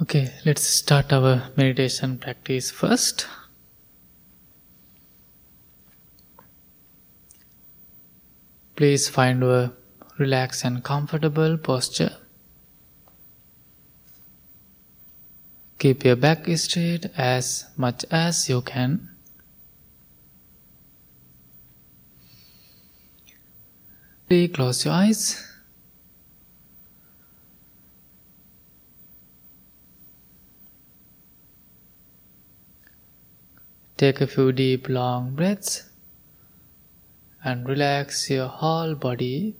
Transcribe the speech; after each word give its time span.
Okay, 0.00 0.32
let's 0.46 0.62
start 0.62 1.12
our 1.12 1.50
meditation 1.56 2.18
practice 2.18 2.70
first. 2.70 3.26
Please 8.76 9.08
find 9.08 9.42
a 9.42 9.72
relaxed 10.16 10.64
and 10.64 10.84
comfortable 10.84 11.58
posture. 11.58 12.16
Keep 15.80 16.04
your 16.04 16.14
back 16.14 16.46
straight 16.56 17.06
as 17.16 17.64
much 17.76 18.04
as 18.08 18.48
you 18.48 18.62
can. 18.62 19.08
Please 24.28 24.52
close 24.54 24.84
your 24.84 24.94
eyes. 24.94 25.47
Take 33.98 34.20
a 34.20 34.28
few 34.28 34.52
deep, 34.52 34.88
long 34.88 35.34
breaths 35.34 35.90
and 37.42 37.68
relax 37.68 38.30
your 38.30 38.46
whole 38.46 38.94
body. 38.94 39.56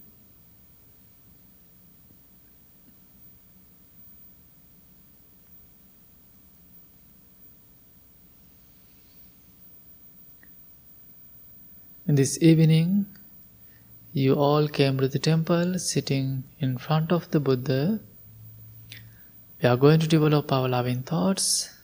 This 12.07 12.41
evening, 12.41 13.07
you 14.13 14.35
all 14.35 14.69
came 14.69 14.99
to 14.99 15.09
the 15.09 15.19
temple 15.19 15.81
sitting 15.81 16.45
in 16.61 16.79
front 16.79 17.11
of 17.11 17.29
the 17.33 17.41
Buddha. 17.41 17.99
We 19.61 19.69
are 19.69 19.77
going 19.77 19.99
to 19.99 20.07
develop 20.07 20.53
our 20.53 20.69
loving 20.69 21.03
thoughts 21.03 21.75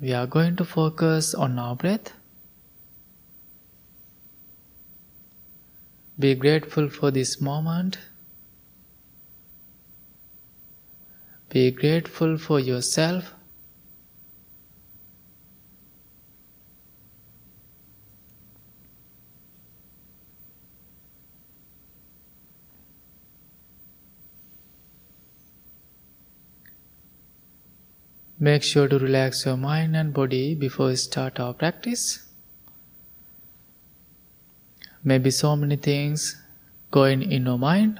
we 0.00 0.12
are 0.12 0.26
going 0.26 0.56
to 0.56 0.64
focus 0.64 1.34
on 1.34 1.58
our 1.58 1.74
breath. 1.74 2.12
Be 6.18 6.34
grateful 6.34 6.88
for 6.88 7.10
this 7.10 7.40
moment. 7.40 7.98
Be 11.48 11.70
grateful 11.70 12.36
for 12.36 12.58
yourself. 12.58 13.35
Make 28.38 28.62
sure 28.62 28.86
to 28.86 28.98
relax 28.98 29.46
your 29.46 29.56
mind 29.56 29.96
and 29.96 30.12
body 30.12 30.54
before 30.54 30.88
we 30.88 30.96
start 30.96 31.40
our 31.40 31.54
practice. 31.54 32.22
Maybe 35.02 35.30
so 35.30 35.56
many 35.56 35.76
things 35.76 36.36
going 36.90 37.22
in 37.22 37.46
your 37.46 37.58
mind. 37.58 37.98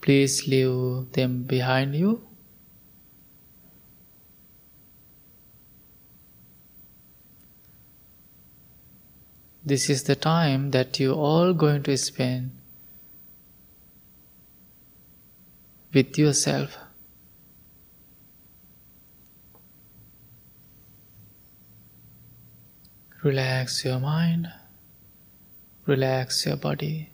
Please 0.00 0.48
leave 0.48 1.12
them 1.12 1.44
behind 1.44 1.94
you. 1.94 2.26
This 9.64 9.88
is 9.88 10.02
the 10.02 10.16
time 10.16 10.72
that 10.72 10.98
you 10.98 11.12
all 11.14 11.54
going 11.54 11.84
to 11.84 11.96
spend 11.96 12.50
with 15.92 16.18
yourself. 16.18 16.76
Relax 23.24 23.86
your 23.86 24.00
mind, 24.00 24.52
relax 25.86 26.44
your 26.44 26.56
body. 26.56 27.10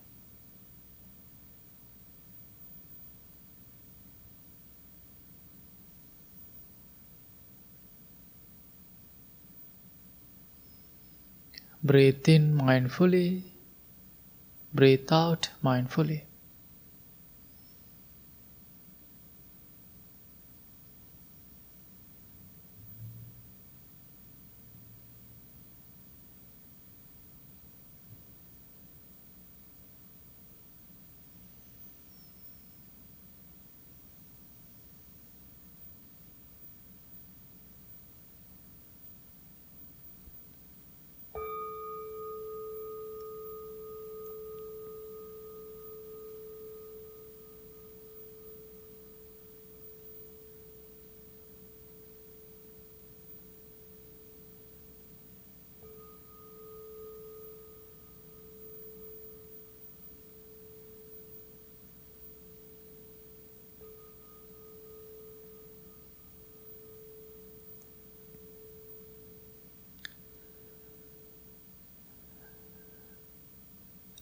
Breathe 11.84 12.28
in 12.28 12.56
mindfully, 12.56 13.42
breathe 14.74 15.12
out 15.12 15.50
mindfully. 15.62 16.22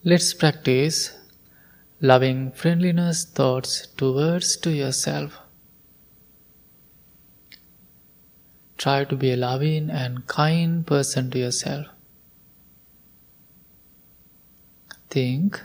Let's 0.09 0.33
practice 0.33 1.15
loving 2.01 2.51
friendliness 2.53 3.25
thoughts 3.25 3.85
towards 3.95 4.57
to 4.61 4.71
yourself. 4.71 5.37
Try 8.75 9.03
to 9.03 9.15
be 9.15 9.31
a 9.33 9.37
loving 9.37 9.91
and 9.91 10.25
kind 10.25 10.87
person 10.87 11.29
to 11.29 11.37
yourself. 11.37 11.85
Think, 15.11 15.61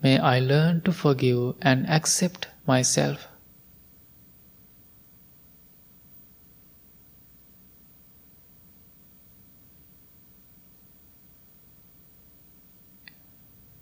May 0.00 0.18
I 0.18 0.38
learn 0.38 0.82
to 0.82 0.92
forgive 0.92 1.54
and 1.60 1.88
accept 1.90 2.46
myself. 2.66 3.27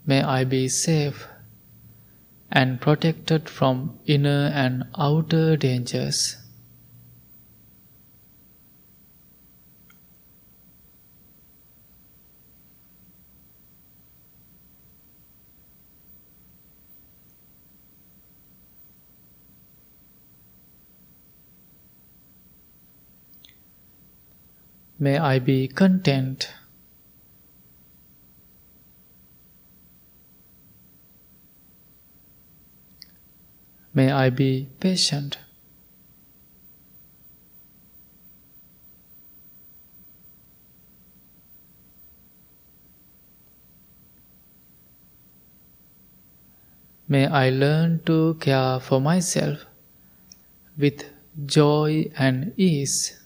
May 0.08 0.22
I 0.22 0.44
be 0.44 0.68
safe 0.68 1.26
and 2.48 2.80
protected 2.80 3.48
from 3.48 3.98
inner 4.06 4.52
and 4.54 4.84
outer 4.96 5.56
dangers. 5.56 6.36
May 24.98 25.18
I 25.18 25.40
be 25.40 25.66
content 25.68 26.48
May 33.96 34.12
I 34.12 34.28
be 34.28 34.68
patient. 34.78 35.38
May 47.08 47.26
I 47.26 47.48
learn 47.48 48.02
to 48.04 48.34
care 48.34 48.80
for 48.80 49.00
myself 49.00 49.64
with 50.76 51.04
joy 51.46 52.10
and 52.18 52.52
ease. 52.58 53.25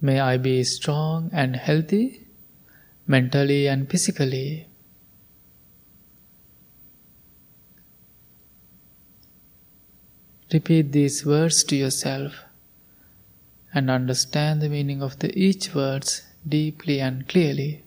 May 0.00 0.20
I 0.20 0.38
be 0.38 0.64
strong 0.64 1.30
and 1.32 1.56
healthy 1.56 2.26
mentally 3.06 3.66
and 3.66 3.90
physically. 3.90 4.68
Repeat 10.52 10.92
these 10.92 11.26
words 11.26 11.64
to 11.64 11.76
yourself 11.76 12.44
and 13.74 13.90
understand 13.90 14.62
the 14.62 14.68
meaning 14.68 15.02
of 15.02 15.18
the 15.18 15.36
each 15.36 15.74
words 15.74 16.22
deeply 16.48 17.00
and 17.00 17.28
clearly. 17.28 17.84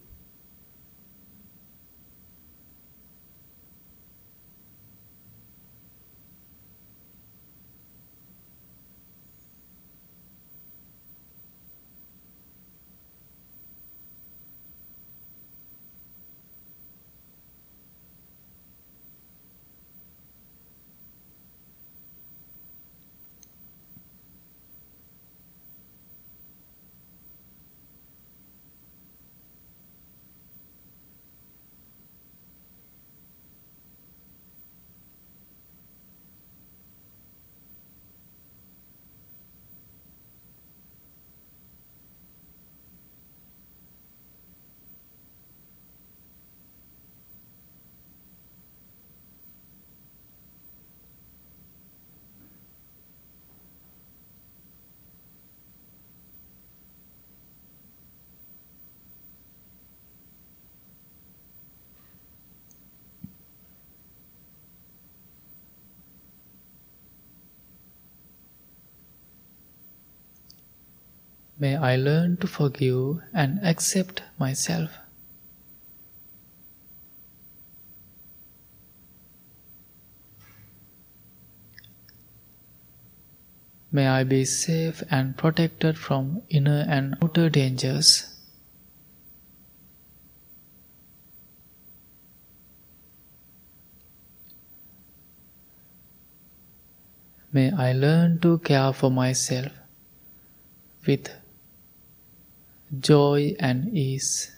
May 71.64 71.78
I 71.78 71.96
learn 71.96 72.36
to 72.42 72.48
forgive 72.48 73.22
and 73.34 73.58
accept 73.64 74.22
myself. 74.38 74.98
May 83.94 84.08
I 84.08 84.26
be 84.26 84.44
safe 84.44 85.04
and 85.10 85.38
protected 85.38 85.98
from 85.98 86.42
inner 86.50 86.86
and 86.90 87.16
outer 87.24 87.50
dangers. 87.50 88.28
May 97.54 97.72
I 97.72 97.94
learn 97.94 98.40
to 98.40 98.58
care 98.58 98.92
for 98.92 99.10
myself 99.10 99.72
with 101.08 101.30
joy 103.00 103.56
and 103.60 103.90
ease. 103.96 104.53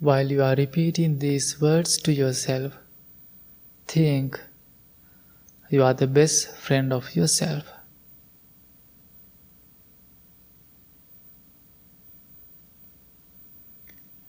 While 0.00 0.30
you 0.32 0.42
are 0.42 0.54
repeating 0.54 1.18
these 1.18 1.60
words 1.60 1.98
to 1.98 2.12
yourself, 2.12 2.72
think 3.86 4.40
you 5.68 5.82
are 5.82 5.92
the 5.92 6.06
best 6.06 6.56
friend 6.56 6.90
of 6.90 7.14
yourself. 7.14 7.64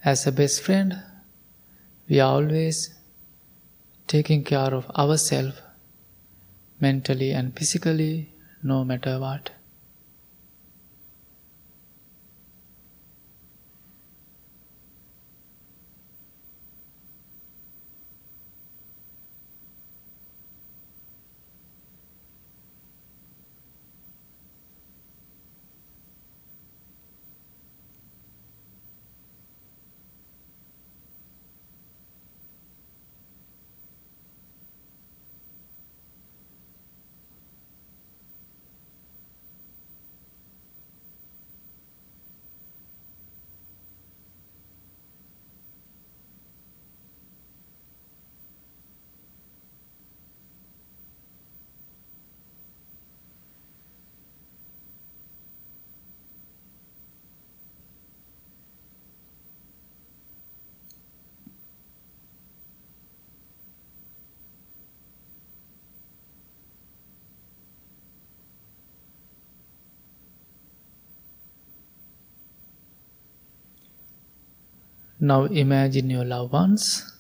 As 0.04 0.28
a 0.28 0.34
best 0.34 0.62
friend, 0.62 1.02
we 2.10 2.20
are 2.20 2.34
always 2.34 2.94
taking 4.08 4.44
care 4.44 4.74
of 4.74 4.90
ourselves 4.90 5.62
mentally 6.82 7.32
and 7.32 7.56
physically, 7.58 8.34
no 8.62 8.84
matter 8.84 9.18
what. 9.22 9.52
Now 75.24 75.44
imagine 75.46 76.10
your 76.10 76.26
loved 76.26 76.52
ones. 76.52 77.16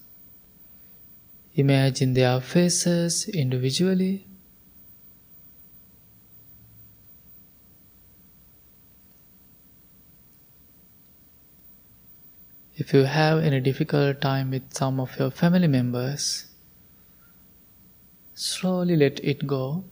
Imagine 1.54 2.16
their 2.16 2.42
faces 2.42 3.30
individually. 3.30 4.26
If 12.76 12.92
you 12.92 13.04
have 13.04 13.44
any 13.44 13.60
difficult 13.60 14.20
time 14.20 14.50
with 14.50 14.74
some 14.74 15.00
of 15.00 15.20
your 15.20 15.30
family 15.30 15.68
members, 15.68 16.48
slowly 18.34 18.96
let 18.96 19.24
it 19.24 19.46
go 19.46 19.84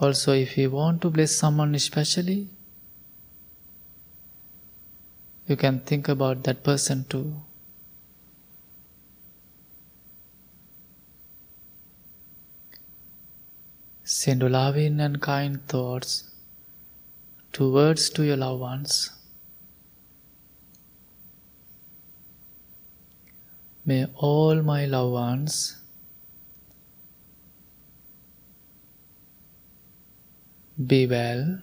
Also, 0.00 0.32
if 0.32 0.56
you 0.56 0.70
want 0.70 1.02
to 1.02 1.10
bless 1.10 1.36
someone 1.36 1.74
especially, 1.74 2.48
you 5.46 5.56
can 5.56 5.80
think 5.80 6.08
about 6.08 6.42
that 6.44 6.64
person 6.64 7.04
too. 7.04 7.42
Send 14.02 14.42
loving 14.42 15.00
and 15.00 15.20
kind 15.20 15.60
thoughts 15.68 16.30
towards 17.52 18.08
to 18.10 18.22
your 18.22 18.38
loved 18.38 18.60
ones. 18.60 19.10
May 23.84 24.06
all 24.16 24.62
my 24.62 24.86
loved 24.86 25.12
ones 25.12 25.79
be 30.86 31.06
well, 31.06 31.58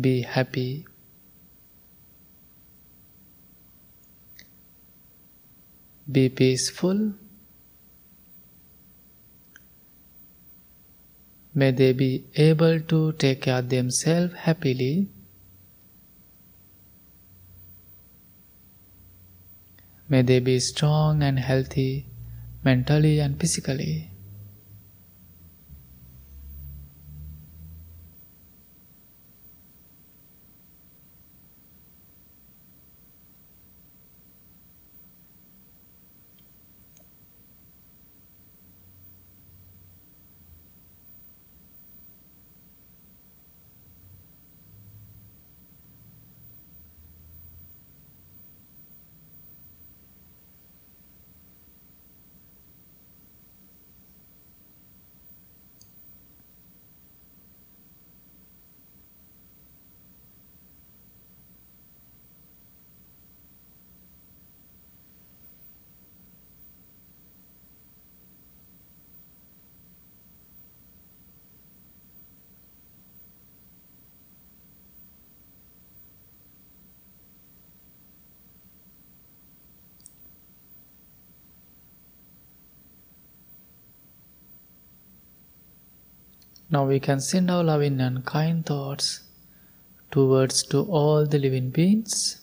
be 0.00 0.22
happy, 0.22 0.86
be 6.10 6.28
peaceful. 6.28 7.14
May 11.52 11.72
they 11.72 11.92
be 11.92 12.26
able 12.36 12.80
to 12.80 13.12
take 13.12 13.42
care 13.42 13.58
of 13.58 13.68
themselves 13.68 14.34
happily. 14.34 15.08
May 20.08 20.22
they 20.22 20.38
be 20.38 20.60
strong 20.60 21.24
and 21.24 21.40
healthy 21.40 22.06
mentally 22.62 23.18
and 23.18 23.38
physically. 23.38 24.09
Now 86.72 86.86
we 86.86 87.00
can 87.00 87.20
send 87.20 87.50
our 87.50 87.64
loving 87.64 88.00
and 88.00 88.24
kind 88.24 88.64
thoughts 88.64 89.22
towards 90.12 90.62
to 90.64 90.82
all 90.82 91.26
the 91.26 91.38
living 91.38 91.70
beings. 91.70 92.39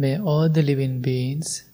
May 0.00 0.18
all 0.18 0.48
the 0.48 0.62
living 0.62 1.02
beings 1.02 1.64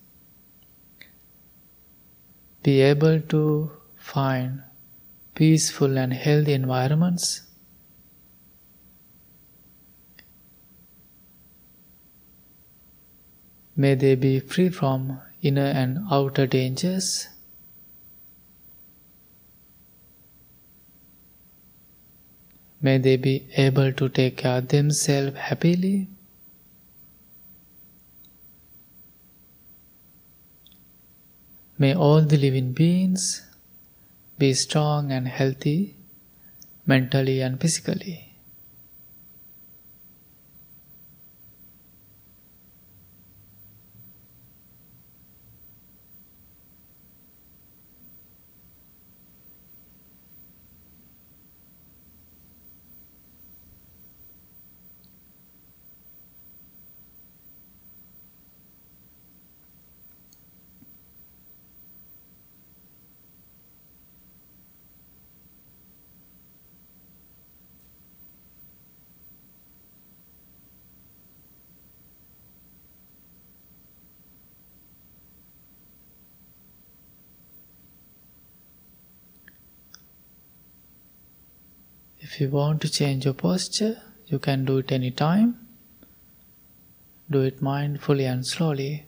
be 2.65 2.81
able 2.81 3.21
to 3.21 3.71
find 3.97 4.65
peaceful 5.37 5.97
and 5.97 6.13
healthy 6.13 6.55
environments. 6.55 7.43
May 13.77 13.95
they 13.95 14.17
be 14.17 14.41
free 14.41 14.71
from 14.71 15.21
inner 15.41 15.71
and 15.85 16.01
outer 16.11 16.49
dangers. 16.49 17.29
May 22.83 22.99
they 22.99 23.17
be 23.17 23.47
able 23.57 23.93
to 23.93 24.09
take 24.09 24.39
care 24.39 24.59
of 24.59 24.67
themselves 24.67 25.37
happily. 25.37 26.09
May 31.79 31.95
all 31.95 32.23
the 32.23 32.39
living 32.39 32.73
beings 32.73 33.43
be 34.39 34.55
strong 34.55 35.13
and 35.13 35.29
healthy 35.29 35.97
mentally 36.87 37.41
and 37.41 37.61
physically. 37.61 38.26
If 82.37 82.43
you 82.43 82.51
want 82.51 82.83
to 82.83 82.91
change 82.91 83.25
your 83.25 83.33
posture, 83.33 84.03
you 84.27 84.39
can 84.39 84.67
do 84.67 84.77
it 84.77 84.93
anytime. 84.93 85.57
Do 87.31 87.41
it 87.41 87.63
mindfully 87.63 88.31
and 88.31 88.47
slowly. 88.47 89.06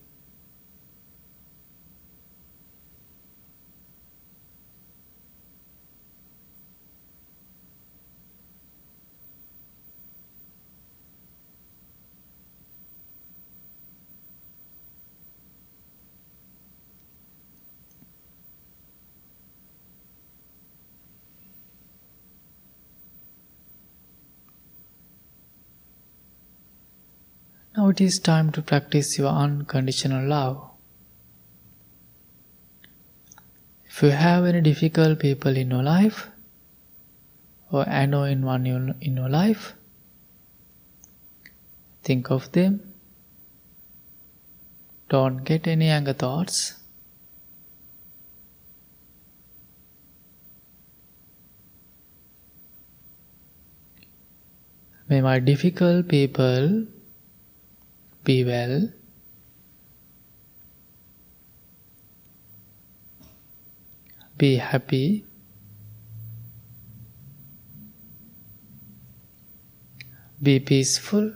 It 27.88 28.02
is 28.02 28.18
time 28.18 28.52
to 28.52 28.60
practice 28.60 29.16
your 29.18 29.28
unconditional 29.28 30.28
love. 30.28 30.70
If 33.86 34.02
you 34.02 34.10
have 34.10 34.44
any 34.44 34.60
difficult 34.60 35.18
people 35.18 35.56
in 35.56 35.70
your 35.70 35.82
life 35.82 36.28
or 37.72 37.84
annoying 37.88 38.42
one 38.42 38.66
in 38.66 39.16
your 39.16 39.30
life, 39.30 39.72
think 42.02 42.30
of 42.30 42.52
them. 42.52 42.92
Don't 45.08 45.42
get 45.44 45.66
any 45.66 45.88
anger 45.88 46.12
thoughts. 46.12 46.74
May 55.08 55.22
my 55.22 55.38
difficult 55.38 56.08
people 56.08 56.86
be 58.28 58.44
well. 58.44 58.90
Be 64.36 64.56
happy. 64.56 65.24
Be 70.42 70.60
peaceful. 70.60 71.32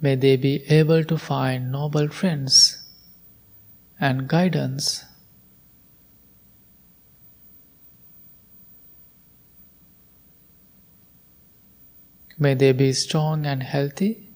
May 0.00 0.14
they 0.14 0.36
be 0.36 0.62
able 0.68 1.02
to 1.02 1.18
find 1.18 1.72
noble 1.72 2.06
friends 2.06 2.88
and 3.98 4.28
guidance. 4.28 5.04
May 12.42 12.54
they 12.54 12.72
be 12.72 12.92
strong 12.92 13.46
and 13.46 13.62
healthy 13.62 14.30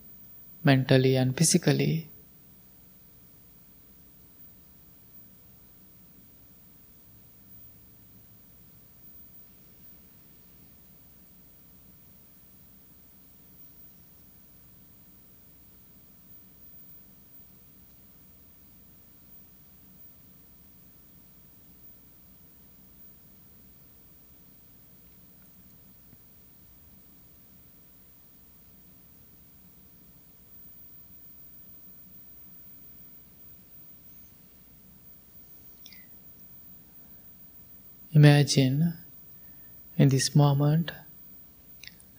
mentally 0.63 1.17
and 1.17 1.37
physically. 1.37 2.09
Imagine 38.17 38.95
in 39.99 40.09
this 40.09 40.35
moment 40.35 40.91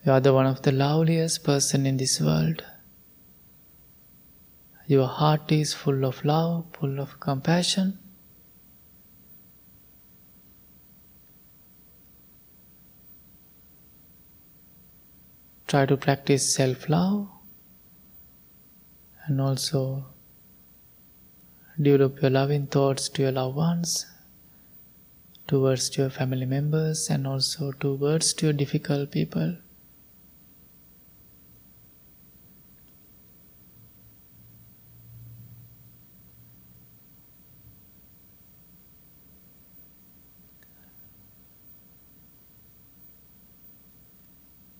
you 0.05 0.11
are 0.11 0.19
the 0.19 0.31
one 0.31 0.45
of 0.45 0.61
the 0.61 0.71
loveliest 0.71 1.43
person 1.43 1.87
in 1.87 1.97
this 1.97 2.21
world. 2.21 2.63
Your 4.85 5.07
heart 5.07 5.51
is 5.51 5.73
full 5.73 6.05
of 6.05 6.23
love, 6.23 6.65
full 6.79 6.99
of 6.99 7.19
compassion. 7.19 7.97
Try 15.65 15.87
to 15.87 15.97
practice 15.97 16.53
self 16.53 16.87
love 16.89 17.27
and 19.25 19.41
also 19.41 20.05
develop 21.81 22.21
your 22.21 22.29
loving 22.29 22.67
thoughts 22.67 23.09
to 23.09 23.23
your 23.23 23.31
loved 23.31 23.55
ones 23.55 24.05
towards 25.47 25.97
your 25.97 26.09
family 26.09 26.45
members 26.45 27.09
and 27.09 27.25
also 27.25 27.71
towards 27.71 28.35
your 28.41 28.53
difficult 28.53 29.11
people. 29.11 29.55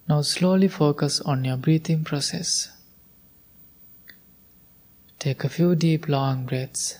Now 0.10 0.22
slowly 0.22 0.70
focus 0.70 1.20
on 1.22 1.44
your 1.44 1.58
breathing 1.58 2.04
process. 2.04 2.72
Take 5.20 5.44
a 5.44 5.50
few 5.50 5.76
deep 5.76 6.08
long 6.08 6.46
breaths. 6.46 6.98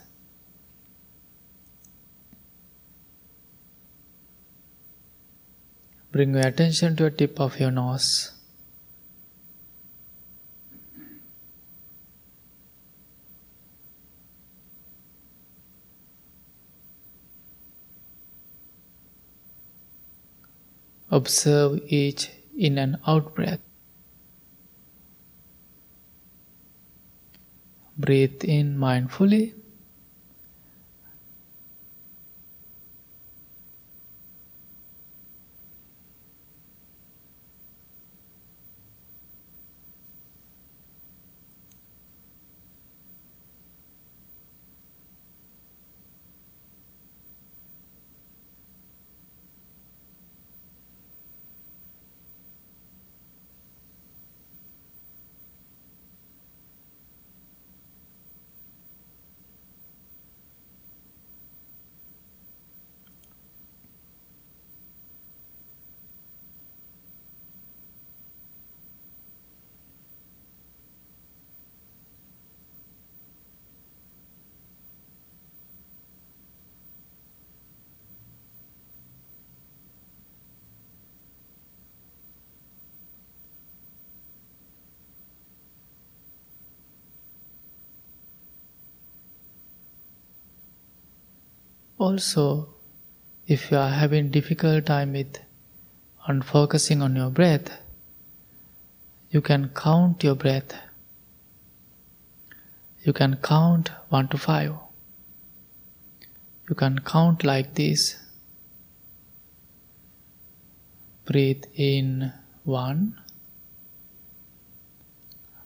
Bring 6.18 6.34
your 6.34 6.48
attention 6.48 6.96
to 6.96 7.04
the 7.04 7.12
tip 7.12 7.40
of 7.40 7.60
your 7.60 7.70
nose. 7.70 8.32
Observe 21.12 21.82
each 21.86 22.32
in 22.58 22.80
and 22.80 22.98
out 23.06 23.36
breath. 23.36 23.60
Breathe 27.96 28.44
in 28.44 28.76
mindfully. 28.76 29.54
Also, 92.00 92.70
if 93.48 93.72
you 93.72 93.78
are 93.78 93.90
having 93.90 94.30
difficult 94.30 94.86
time 94.86 95.14
with 95.14 95.40
on 96.28 96.44
focusing 96.44 97.02
on 97.02 97.16
your 97.16 97.32
breath, 97.32 97.72
you 99.32 99.42
can 99.42 99.70
count 99.70 100.24
your 100.24 100.36
breath. 100.36 100.76
You 103.04 103.14
can 103.14 103.38
count 103.38 103.90
1 104.10 104.28
to 104.28 104.38
5. 104.38 104.76
You 106.70 106.76
can 106.76 107.00
count 107.00 107.44
like 107.44 107.74
this. 107.74 108.18
Breathe 111.26 111.64
in 111.74 112.32
1. 112.64 113.20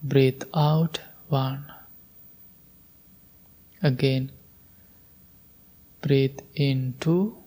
Breathe 0.01 0.43
out 0.53 1.01
1. 1.27 1.73
Again 3.83 4.31
Breathe 6.01 6.39
in 6.55 6.95
two, 6.99 7.37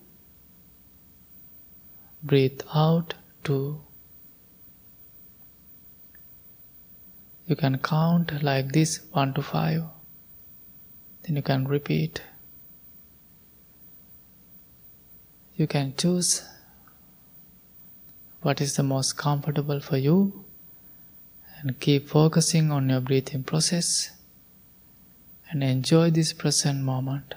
breathe 2.23 2.61
out 2.73 3.13
two. 3.43 3.81
You 7.47 7.55
can 7.55 7.77
count 7.77 8.41
like 8.41 8.71
this 8.71 9.01
1 9.11 9.35
to 9.35 9.41
5. 9.43 9.83
Then 11.23 11.35
you 11.35 11.43
can 11.43 11.67
repeat. 11.67 12.21
You 15.55 15.67
can 15.67 15.93
choose 15.95 16.43
what 18.41 18.61
is 18.61 18.75
the 18.75 18.83
most 18.83 19.17
comfortable 19.17 19.79
for 19.79 19.97
you 19.97 20.45
and 21.61 21.79
keep 21.79 22.09
focusing 22.09 22.71
on 22.71 22.89
your 22.89 22.99
breathing 22.99 23.43
process 23.43 24.11
and 25.49 25.63
enjoy 25.63 26.09
this 26.09 26.33
present 26.33 26.83
moment. 26.83 27.35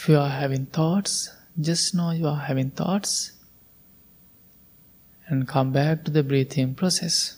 If 0.00 0.08
you 0.08 0.16
are 0.16 0.28
having 0.28 0.66
thoughts, 0.66 1.28
just 1.60 1.92
know 1.92 2.12
you 2.12 2.28
are 2.28 2.38
having 2.38 2.70
thoughts 2.70 3.32
and 5.26 5.48
come 5.48 5.72
back 5.72 6.04
to 6.04 6.12
the 6.12 6.22
breathing 6.22 6.76
process. 6.76 7.37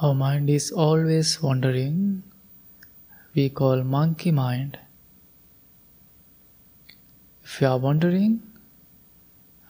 Our 0.00 0.14
mind 0.14 0.48
is 0.48 0.70
always 0.70 1.42
wandering. 1.42 2.22
We 3.34 3.48
call 3.48 3.82
monkey 3.82 4.30
mind. 4.30 4.78
If 7.42 7.60
you 7.60 7.66
are 7.66 7.78
wandering, 7.78 8.44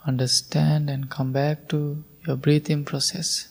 understand 0.04 0.90
and 0.90 1.08
come 1.08 1.32
back 1.32 1.66
to 1.68 2.04
your 2.26 2.36
breathing 2.36 2.84
process. 2.84 3.48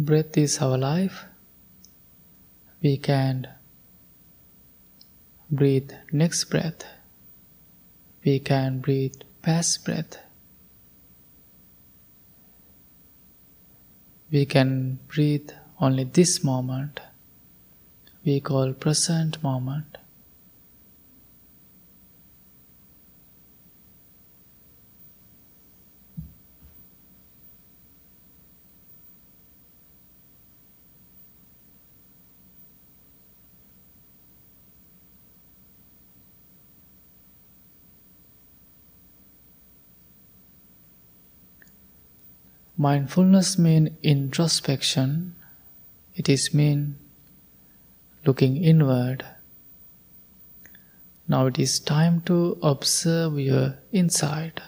Breath 0.00 0.38
is 0.38 0.58
our 0.60 0.78
life. 0.78 1.24
We 2.80 2.98
can 2.98 3.48
breathe 5.50 5.90
next 6.12 6.44
breath. 6.44 6.84
We 8.24 8.38
can 8.38 8.78
breathe 8.78 9.16
past 9.42 9.84
breath. 9.84 10.18
We 14.30 14.46
can 14.46 15.00
breathe 15.08 15.50
only 15.80 16.04
this 16.04 16.44
moment. 16.44 17.00
We 18.24 18.38
call 18.38 18.74
present 18.74 19.42
moment. 19.42 19.97
Mindfulness 42.80 43.58
means 43.58 43.90
introspection. 44.04 45.34
It 46.14 46.28
is 46.28 46.54
mean 46.54 46.96
looking 48.24 48.56
inward. 48.56 49.26
Now 51.26 51.46
it 51.46 51.58
is 51.58 51.80
time 51.80 52.20
to 52.26 52.56
observe 52.62 53.36
your 53.40 53.78
inside. 53.90 54.62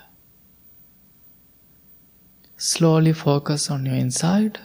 Slowly 2.57 3.13
focus 3.13 3.71
on 3.71 3.87
your 3.87 3.95
inside. 3.95 4.59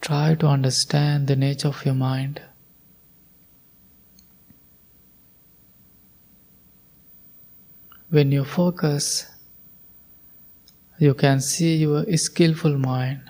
Try 0.00 0.34
to 0.36 0.46
understand 0.46 1.28
the 1.28 1.36
nature 1.36 1.68
of 1.68 1.84
your 1.84 1.94
mind. 1.94 2.40
When 8.08 8.32
you 8.32 8.44
focus, 8.44 9.29
you 11.00 11.14
can 11.14 11.40
see 11.40 11.76
your 11.76 12.04
skillful 12.18 12.76
mind, 12.76 13.22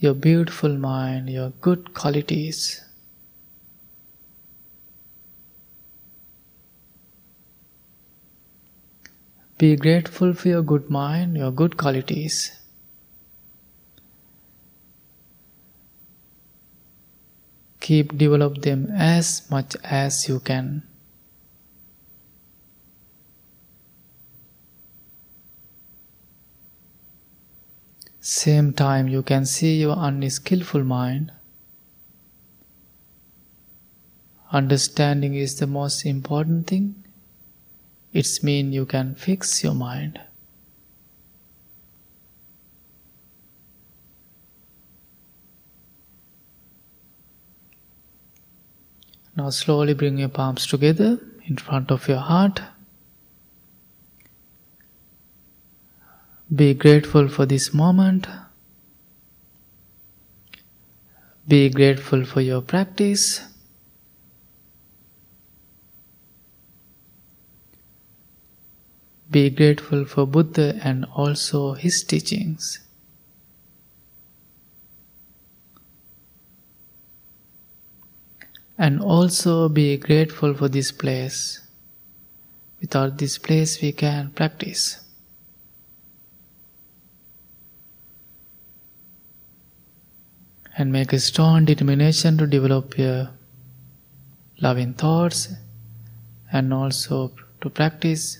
your 0.00 0.14
beautiful 0.14 0.76
mind, 0.76 1.30
your 1.30 1.50
good 1.60 1.94
qualities. 1.94 2.82
Be 9.58 9.76
grateful 9.76 10.34
for 10.34 10.48
your 10.48 10.62
good 10.62 10.90
mind, 10.90 11.36
your 11.36 11.52
good 11.52 11.76
qualities. 11.76 12.50
Keep 17.78 18.18
develop 18.18 18.62
them 18.62 18.90
as 18.90 19.48
much 19.52 19.76
as 19.84 20.28
you 20.28 20.40
can. 20.40 20.82
Same 28.28 28.72
time, 28.72 29.06
you 29.06 29.22
can 29.22 29.46
see 29.46 29.76
your 29.80 29.94
unskillful 29.96 30.82
mind. 30.82 31.30
Understanding 34.50 35.36
is 35.36 35.60
the 35.60 35.68
most 35.68 36.04
important 36.04 36.66
thing. 36.66 37.04
It's 38.12 38.42
mean 38.42 38.72
you 38.72 38.84
can 38.84 39.14
fix 39.14 39.62
your 39.62 39.74
mind. 39.74 40.18
Now 49.36 49.50
slowly 49.50 49.94
bring 49.94 50.18
your 50.18 50.30
palms 50.30 50.66
together 50.66 51.20
in 51.44 51.58
front 51.58 51.92
of 51.92 52.08
your 52.08 52.18
heart. 52.18 52.60
Be 56.54 56.74
grateful 56.74 57.28
for 57.28 57.44
this 57.44 57.74
moment. 57.74 58.28
Be 61.48 61.68
grateful 61.68 62.24
for 62.24 62.40
your 62.40 62.60
practice. 62.60 63.40
Be 69.28 69.50
grateful 69.50 70.04
for 70.04 70.24
Buddha 70.24 70.78
and 70.84 71.04
also 71.16 71.72
his 71.74 72.04
teachings. 72.04 72.78
And 78.78 79.00
also 79.00 79.68
be 79.68 79.96
grateful 79.96 80.54
for 80.54 80.68
this 80.68 80.92
place. 80.92 81.60
Without 82.80 83.18
this 83.18 83.36
place, 83.36 83.82
we 83.82 83.90
can 83.90 84.30
practice. 84.30 85.05
And 90.76 90.92
make 90.92 91.12
a 91.12 91.18
strong 91.18 91.64
determination 91.64 92.36
to 92.38 92.46
develop 92.46 92.98
your 92.98 93.30
loving 94.60 94.92
thoughts 94.94 95.48
and 96.52 96.72
also 96.72 97.32
to 97.60 97.70
practice 97.70 98.38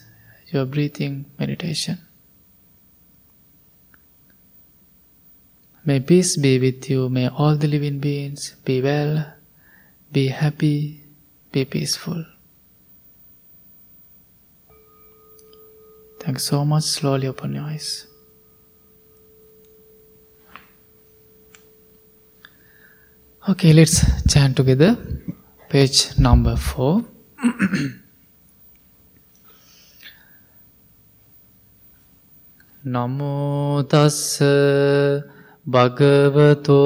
your 0.53 0.64
breathing 0.64 1.25
meditation. 1.38 1.99
May 5.85 6.01
peace 6.01 6.37
be 6.37 6.59
with 6.59 6.90
you. 6.90 7.09
May 7.09 7.29
all 7.29 7.57
the 7.57 7.68
living 7.68 8.01
beings 8.01 8.57
be 8.64 8.83
well, 8.83 9.33
be 10.11 10.29
happy, 10.29 11.01
be 11.53 11.64
peaceful. 11.64 12.25
Thanks 16.20 16.42
so 16.42 16.64
much. 16.64 16.83
Slowly 16.83 17.29
open 17.29 17.55
your 17.55 17.64
eyes. 17.64 18.06
Okay, 23.47 23.73
let's 23.73 24.03
chant 24.27 24.57
together. 24.57 24.97
Page 25.71 26.19
number 26.19 26.57
four. 26.59 26.95
නමෝ 32.85 33.83
තස්ස 33.93 34.43
භගවතෝ 35.67 36.81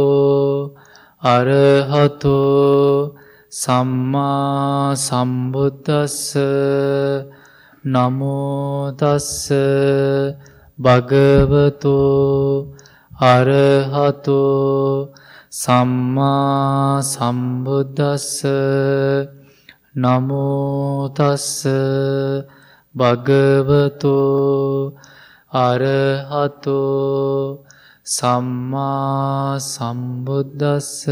අරහතෝ 1.33 3.17
සම්මා 3.53 4.93
සම්බුද්දස්ස 4.97 6.37
නමෝ 7.85 8.93
තස්ස 9.01 9.49
භගවතෝ 10.79 11.97
අරහතෝ 13.33 14.41
සම්මා 15.53 17.03
සම්බුද්දස්ස 17.03 18.47
නමෝතස්ස 19.97 21.67
භගවතෝ 22.95 24.95
අරහතෝ 25.59 27.67
සම්මා 28.07 29.59
සම්බුද්දස්ස 29.61 31.09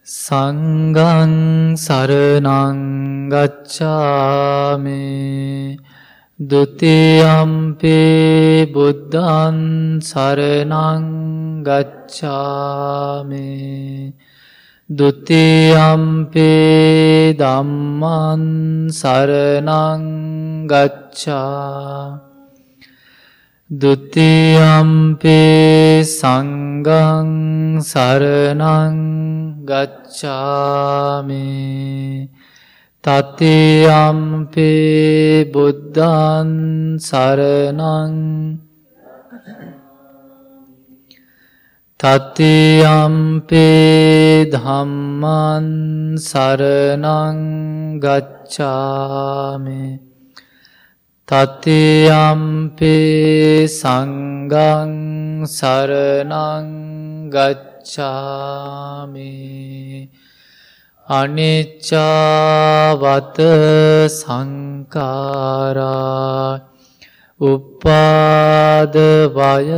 සංඝං 0.08 1.76
සරණං 1.76 3.28
ගච්ඡාමි. 3.28 4.96
ဒ 6.40 6.52
ුතියම්පි 6.64 7.98
බුද්ධං 8.72 10.00
සරණං 10.00 11.04
ගච්ඡාමි. 11.62 13.52
ဒ 14.88 15.00
ුතියම්පි 15.10 16.48
ධම්මං 17.36 18.88
සරණං 18.88 20.08
ගච්ඡාමි. 20.72 22.27
ဒ 23.70 23.84
ුතියම්පේ 23.84 26.00
සංගං 26.02 27.84
සරනං 27.84 28.96
ගච්ඡාමි 29.68 31.44
තතියම්පේ 33.04 34.64
බුද්ධන් 35.52 36.96
සරණං 36.98 38.16
තතියම්පේ 42.00 43.60
ධම්මන් 44.48 45.68
සරණං 46.16 47.36
ගච්ඡාමි 48.00 50.07
තතියම්පේ 51.28 52.88
සංගං 53.70 54.92
සරණං 55.46 56.68
ගච්ඡාමි 57.28 59.36
අනිච්චාවත 61.08 61.98
සංකාරා 64.16 65.04
උපාද 67.40 68.96
වය 69.36 69.68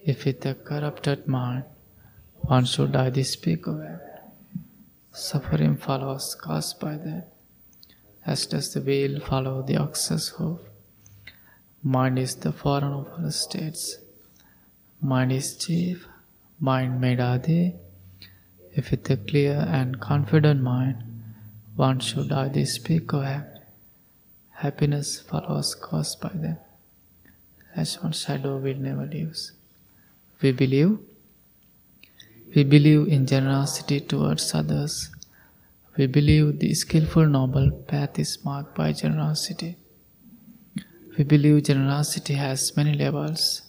If 0.05 0.25
with 0.25 0.45
a 0.45 0.53
corrupted 0.53 1.27
mind, 1.27 1.63
one 2.41 2.65
should 2.65 2.95
either 2.95 3.23
speak 3.23 3.65
of 3.65 3.79
it. 3.81 3.99
Suffering 5.13 5.77
follows 5.77 6.35
caused 6.35 6.79
by 6.79 6.95
that, 6.97 7.33
as 8.23 8.45
does 8.45 8.71
the 8.73 8.81
wheel 8.81 9.19
follow 9.19 9.63
the 9.63 9.77
ox's 9.77 10.29
hoof. 10.29 10.59
Mind 11.83 12.19
is 12.19 12.35
the 12.35 12.51
foreign 12.51 12.93
of 12.93 13.07
all 13.17 13.31
states. 13.31 13.97
Mind 15.00 15.30
is 15.30 15.56
chief, 15.56 16.08
mind 16.58 17.00
made 17.00 17.20
Adi. 17.20 17.74
If 18.74 18.90
with 18.90 19.10
a 19.10 19.16
clear 19.16 19.66
and 19.68 20.00
confident 20.00 20.62
mind, 20.62 21.02
one 21.76 22.00
should 22.00 22.32
either 22.32 22.64
speak 22.64 23.12
or 23.12 23.24
act. 23.24 23.58
Happiness 24.52 25.20
follows 25.20 25.74
caused 25.74 26.20
by 26.20 26.30
them, 26.30 26.56
as 27.74 28.02
one 28.02 28.12
shadow 28.12 28.56
will 28.56 28.76
never 28.76 29.04
leaves. 29.04 29.52
We 30.40 30.52
believe. 30.52 30.98
We 32.54 32.64
believe 32.64 33.08
in 33.08 33.26
generosity 33.26 34.00
towards 34.00 34.54
others. 34.54 35.10
We 35.98 36.06
believe 36.06 36.58
the 36.58 36.72
skillful 36.72 37.26
noble 37.26 37.70
path 37.70 38.18
is 38.18 38.42
marked 38.44 38.74
by 38.74 38.92
generosity. 38.92 39.76
We 41.18 41.24
believe 41.24 41.64
generosity 41.64 42.34
has 42.34 42.74
many 42.76 42.94
levels. 42.94 43.65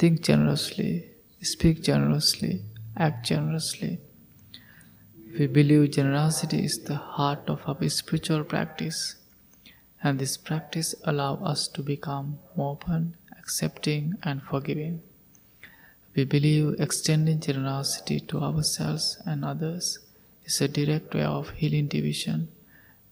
Think 0.00 0.22
generously, 0.22 1.10
speak 1.42 1.82
generously, 1.82 2.62
act 2.96 3.26
generously. 3.26 3.98
We 5.38 5.46
believe 5.46 5.90
generosity 5.90 6.64
is 6.64 6.78
the 6.78 6.94
heart 6.94 7.50
of 7.50 7.60
our 7.66 7.86
spiritual 7.90 8.44
practice, 8.44 9.16
and 10.02 10.18
this 10.18 10.38
practice 10.38 10.94
allows 11.04 11.42
us 11.42 11.68
to 11.74 11.82
become 11.82 12.38
more 12.56 12.72
open, 12.72 13.18
accepting, 13.38 14.14
and 14.22 14.42
forgiving. 14.42 15.02
We 16.16 16.24
believe 16.24 16.80
extending 16.80 17.40
generosity 17.40 18.20
to 18.20 18.40
ourselves 18.40 19.18
and 19.26 19.44
others 19.44 19.98
is 20.46 20.62
a 20.62 20.68
direct 20.68 21.12
way 21.14 21.24
of 21.24 21.50
healing 21.50 21.88
division, 21.88 22.48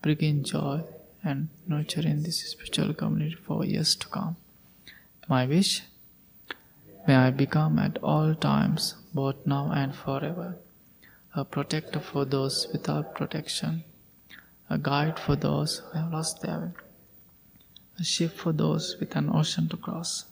bringing 0.00 0.42
joy, 0.42 0.84
and 1.22 1.50
nurturing 1.66 2.22
this 2.22 2.48
spiritual 2.48 2.94
community 2.94 3.36
for 3.46 3.62
years 3.62 3.94
to 3.96 4.08
come. 4.08 4.36
My 5.28 5.44
wish 5.44 5.82
may 7.08 7.16
I 7.16 7.30
become 7.30 7.78
at 7.78 7.96
all 8.02 8.34
times, 8.34 8.94
both 9.14 9.46
now 9.46 9.70
and 9.72 9.94
forever, 9.94 10.56
a 11.34 11.42
protector 11.42 12.00
for 12.00 12.26
those 12.26 12.68
without 12.70 13.14
protection, 13.14 13.82
a 14.68 14.76
guide 14.76 15.18
for 15.18 15.34
those 15.34 15.78
who 15.78 15.98
have 15.98 16.12
lost 16.12 16.42
their 16.42 16.60
way, 16.60 16.70
a 17.98 18.04
ship 18.04 18.32
for 18.32 18.52
those 18.52 18.98
with 19.00 19.16
an 19.16 19.30
ocean 19.34 19.70
to 19.70 19.78
cross, 19.78 20.26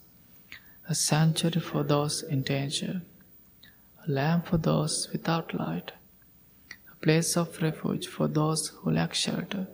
a 0.87 0.93
sanctuary 0.93 1.59
for 1.59 1.81
those 1.81 2.21
in 2.21 2.43
danger, 2.43 3.01
a 4.07 4.11
lamp 4.11 4.45
for 4.45 4.57
those 4.57 5.09
without 5.11 5.55
light, 5.55 5.93
a 6.91 6.95
place 7.03 7.35
of 7.35 7.59
refuge 7.59 8.05
for 8.05 8.27
those 8.27 8.67
who 8.67 8.91
lack 8.91 9.15
shelter, 9.15 9.65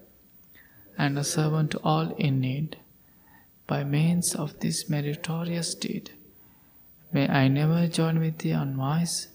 and 0.97 1.19
a 1.19 1.23
servant 1.25 1.71
to 1.71 1.79
all 1.79 2.15
in 2.15 2.39
need. 2.39 2.77
By 3.67 3.83
means 3.83 4.35
of 4.35 4.59
this 4.61 4.89
meritorious 4.89 5.75
deed, 5.75 6.11
may 7.13 7.29
I 7.29 7.47
never 7.47 7.87
join 7.87 8.19
with 8.19 8.39
the 8.39 8.51
unwise, 8.51 9.29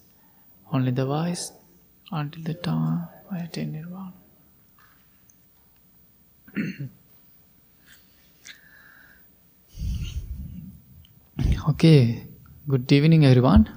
only 0.71 0.91
the 0.91 1.05
wise, 1.07 1.53
until 2.11 2.43
the 2.43 2.53
time 2.53 3.07
I 3.31 3.39
attain 3.39 3.71
nirvana. 3.71 4.13
okay, 11.69 12.27
good 12.67 12.91
evening, 12.91 13.25
everyone. 13.25 13.69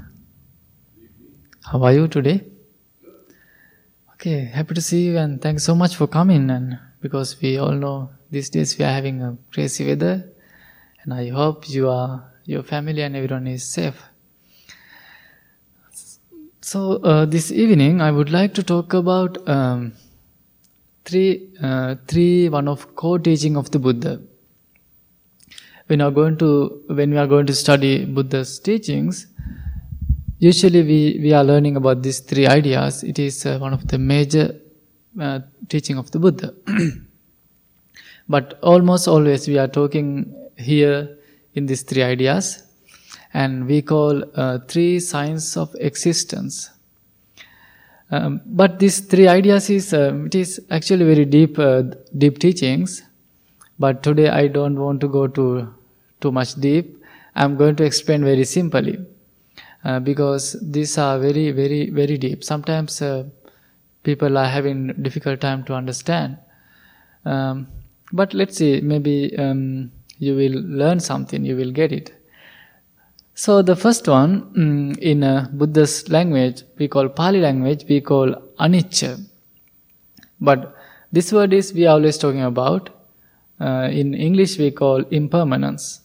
How 1.64 1.82
are 1.84 1.92
you 1.92 2.08
today? 2.08 2.44
Okay, 4.14 4.44
happy 4.44 4.74
to 4.74 4.80
see 4.80 5.04
you 5.06 5.16
and 5.18 5.40
thanks 5.40 5.64
so 5.64 5.74
much 5.74 5.96
for 5.96 6.06
coming. 6.06 6.50
And 6.50 6.78
because 7.00 7.40
we 7.40 7.58
all 7.58 7.72
know 7.72 8.10
these 8.30 8.50
days 8.50 8.78
we 8.78 8.84
are 8.84 8.92
having 8.92 9.22
a 9.22 9.36
crazy 9.52 9.86
weather, 9.86 10.28
and 11.02 11.14
I 11.14 11.28
hope 11.30 11.68
you 11.68 11.88
are, 11.88 12.31
your 12.44 12.62
family 12.62 13.02
and 13.02 13.16
everyone 13.16 13.46
is 13.46 13.64
safe. 13.64 14.02
So 16.60 16.96
uh, 17.02 17.26
this 17.26 17.50
evening, 17.50 18.00
I 18.00 18.10
would 18.10 18.30
like 18.30 18.54
to 18.54 18.62
talk 18.62 18.94
about 18.94 19.46
um, 19.48 19.92
three, 21.04 21.50
uh, 21.62 21.96
three 22.06 22.48
one 22.48 22.68
of 22.68 22.94
core 22.94 23.18
teaching 23.18 23.56
of 23.56 23.70
the 23.70 23.78
Buddha. 23.78 24.20
When 25.88 25.98
we 25.98 26.04
are 26.04 26.10
going 26.10 26.38
to 26.38 26.82
when 26.86 27.10
we 27.10 27.18
are 27.18 27.26
going 27.26 27.46
to 27.46 27.54
study 27.54 28.04
Buddha's 28.04 28.58
teachings, 28.60 29.26
usually 30.38 30.82
we, 30.82 31.20
we 31.20 31.32
are 31.32 31.44
learning 31.44 31.76
about 31.76 32.02
these 32.02 32.20
three 32.20 32.46
ideas. 32.46 33.02
It 33.02 33.18
is 33.18 33.44
uh, 33.44 33.58
one 33.58 33.72
of 33.72 33.88
the 33.88 33.98
major 33.98 34.54
uh, 35.20 35.40
teaching 35.68 35.98
of 35.98 36.10
the 36.12 36.18
Buddha. 36.18 36.54
but 38.28 38.58
almost 38.62 39.08
always 39.08 39.48
we 39.48 39.58
are 39.58 39.68
talking 39.68 40.32
here 40.56 41.18
in 41.54 41.66
these 41.66 41.82
three 41.82 42.02
ideas 42.02 42.64
and 43.32 43.66
we 43.66 43.82
call 43.82 44.22
uh, 44.34 44.58
three 44.68 45.00
signs 45.00 45.56
of 45.56 45.74
existence. 45.80 46.70
Um, 48.10 48.40
but 48.44 48.78
these 48.78 49.00
three 49.00 49.26
ideas 49.26 49.70
is 49.70 49.94
um, 49.94 50.26
it 50.26 50.34
is 50.34 50.60
actually 50.70 51.04
very 51.04 51.24
deep 51.24 51.58
uh, 51.58 51.82
deep 52.18 52.38
teachings. 52.38 53.02
But 53.78 54.02
today 54.02 54.28
I 54.28 54.48
don't 54.48 54.78
want 54.78 55.00
to 55.00 55.08
go 55.08 55.26
to 55.26 55.72
too 56.20 56.30
much 56.32 56.54
deep. 56.56 57.02
I'm 57.34 57.56
going 57.56 57.76
to 57.76 57.84
explain 57.84 58.24
very 58.24 58.44
simply. 58.44 58.98
uh, 59.84 60.00
because 60.00 60.56
these 60.62 60.96
are 60.98 61.18
very, 61.18 61.50
very, 61.50 61.90
very 61.90 62.16
deep. 62.18 62.44
Sometimes 62.44 63.02
uh, 63.02 63.24
people 64.02 64.38
are 64.38 64.46
having 64.46 64.88
difficult 65.02 65.40
time 65.40 65.64
to 65.64 65.74
understand. 65.74 66.38
Um, 67.24 67.68
but 68.12 68.34
let's 68.34 68.56
see, 68.56 68.80
maybe 68.80 69.36
um, 69.38 69.90
you 70.22 70.36
will 70.36 70.58
learn 70.80 71.00
something, 71.00 71.44
you 71.44 71.56
will 71.56 71.72
get 71.72 71.90
it. 71.90 72.12
So 73.34 73.60
the 73.60 73.74
first 73.74 74.06
one 74.06 74.32
mm, 74.54 74.98
in 74.98 75.24
uh, 75.24 75.48
Buddha's 75.52 76.08
language, 76.08 76.62
we 76.78 76.86
call 76.86 77.08
Pali 77.08 77.40
language, 77.40 77.84
we 77.88 78.00
call 78.00 78.34
anicca. 78.60 79.20
But 80.40 80.76
this 81.10 81.32
word 81.32 81.52
is 81.52 81.72
we 81.72 81.86
are 81.86 81.94
always 81.94 82.18
talking 82.18 82.42
about. 82.42 82.90
Uh, 83.60 83.88
in 83.90 84.14
English, 84.14 84.58
we 84.58 84.70
call 84.70 85.02
impermanence. 85.10 86.00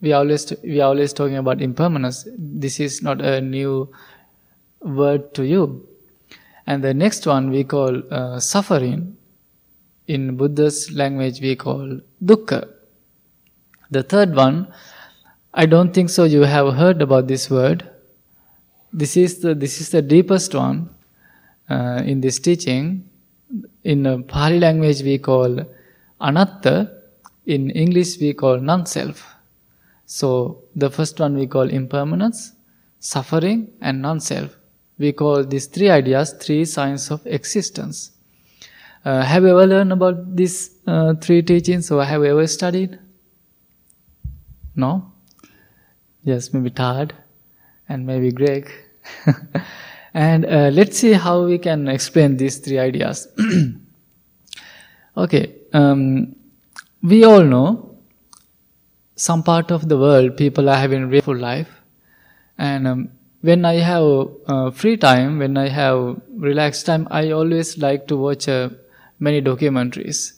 We 0.00 0.12
are 0.12 0.20
always 0.20 0.52
we 0.62 0.80
are 0.80 0.88
always 0.88 1.12
talking 1.12 1.36
about 1.36 1.60
impermanence. 1.60 2.28
This 2.38 2.78
is 2.78 3.02
not 3.02 3.20
a 3.20 3.40
new 3.40 3.88
word 4.80 5.34
to 5.34 5.44
you. 5.44 5.88
And 6.66 6.84
the 6.84 6.94
next 6.94 7.26
one 7.26 7.50
we 7.50 7.64
call 7.64 8.00
uh, 8.12 8.38
suffering. 8.38 9.16
In 10.06 10.36
Buddha's 10.36 10.92
language, 10.92 11.40
we 11.40 11.56
call 11.56 12.00
dukkha. 12.22 12.73
The 13.94 14.02
third 14.02 14.34
one, 14.34 14.74
I 15.62 15.66
don't 15.66 15.94
think 15.94 16.10
so. 16.10 16.24
You 16.24 16.42
have 16.42 16.74
heard 16.74 17.00
about 17.00 17.28
this 17.28 17.48
word. 17.48 17.88
This 18.92 19.16
is 19.16 19.38
the 19.38 19.54
this 19.54 19.80
is 19.80 19.90
the 19.90 20.02
deepest 20.02 20.52
one 20.52 20.90
uh, 21.70 22.02
in 22.04 22.20
this 22.20 22.40
teaching. 22.40 23.08
In 23.84 24.24
Pali 24.24 24.58
language, 24.58 25.02
we 25.02 25.18
call 25.18 25.60
anatta. 26.20 26.90
In 27.46 27.70
English, 27.70 28.18
we 28.20 28.32
call 28.32 28.58
non-self. 28.58 29.22
So 30.06 30.64
the 30.74 30.90
first 30.90 31.20
one 31.20 31.36
we 31.36 31.46
call 31.46 31.70
impermanence, 31.70 32.52
suffering, 32.98 33.68
and 33.80 34.02
non-self. 34.02 34.58
We 34.98 35.12
call 35.12 35.44
these 35.44 35.66
three 35.66 35.90
ideas 35.90 36.34
three 36.40 36.64
signs 36.64 37.10
of 37.12 37.24
existence. 37.26 38.10
Uh, 39.04 39.22
have 39.22 39.44
you 39.44 39.50
ever 39.50 39.66
learned 39.66 39.92
about 39.92 40.34
these 40.34 40.58
uh, 40.86 41.14
three 41.14 41.42
teachings 41.42 41.92
or 41.92 42.04
have 42.04 42.22
you 42.22 42.30
ever 42.30 42.46
studied? 42.48 42.98
No? 44.76 45.12
Yes, 46.22 46.52
maybe 46.52 46.70
Todd 46.70 47.14
and 47.88 48.06
maybe 48.06 48.32
Greg. 48.32 48.70
and 50.14 50.46
uh, 50.46 50.70
let's 50.72 50.98
see 50.98 51.12
how 51.12 51.44
we 51.44 51.58
can 51.58 51.88
explain 51.88 52.36
these 52.36 52.58
three 52.58 52.78
ideas. 52.78 53.28
okay, 55.16 55.54
um, 55.72 56.34
we 57.02 57.24
all 57.24 57.42
know 57.42 57.96
some 59.16 59.42
part 59.42 59.70
of 59.70 59.88
the 59.88 59.96
world 59.96 60.36
people 60.36 60.68
are 60.68 60.76
having 60.76 61.20
full 61.20 61.36
life 61.36 61.68
and 62.58 62.88
um, 62.88 63.10
when 63.42 63.64
I 63.66 63.74
have 63.74 64.28
uh, 64.46 64.70
free 64.70 64.96
time, 64.96 65.38
when 65.38 65.58
I 65.58 65.68
have 65.68 66.18
relaxed 66.34 66.86
time, 66.86 67.06
I 67.10 67.30
always 67.32 67.76
like 67.76 68.06
to 68.08 68.16
watch 68.16 68.48
uh, 68.48 68.70
many 69.18 69.42
documentaries. 69.42 70.32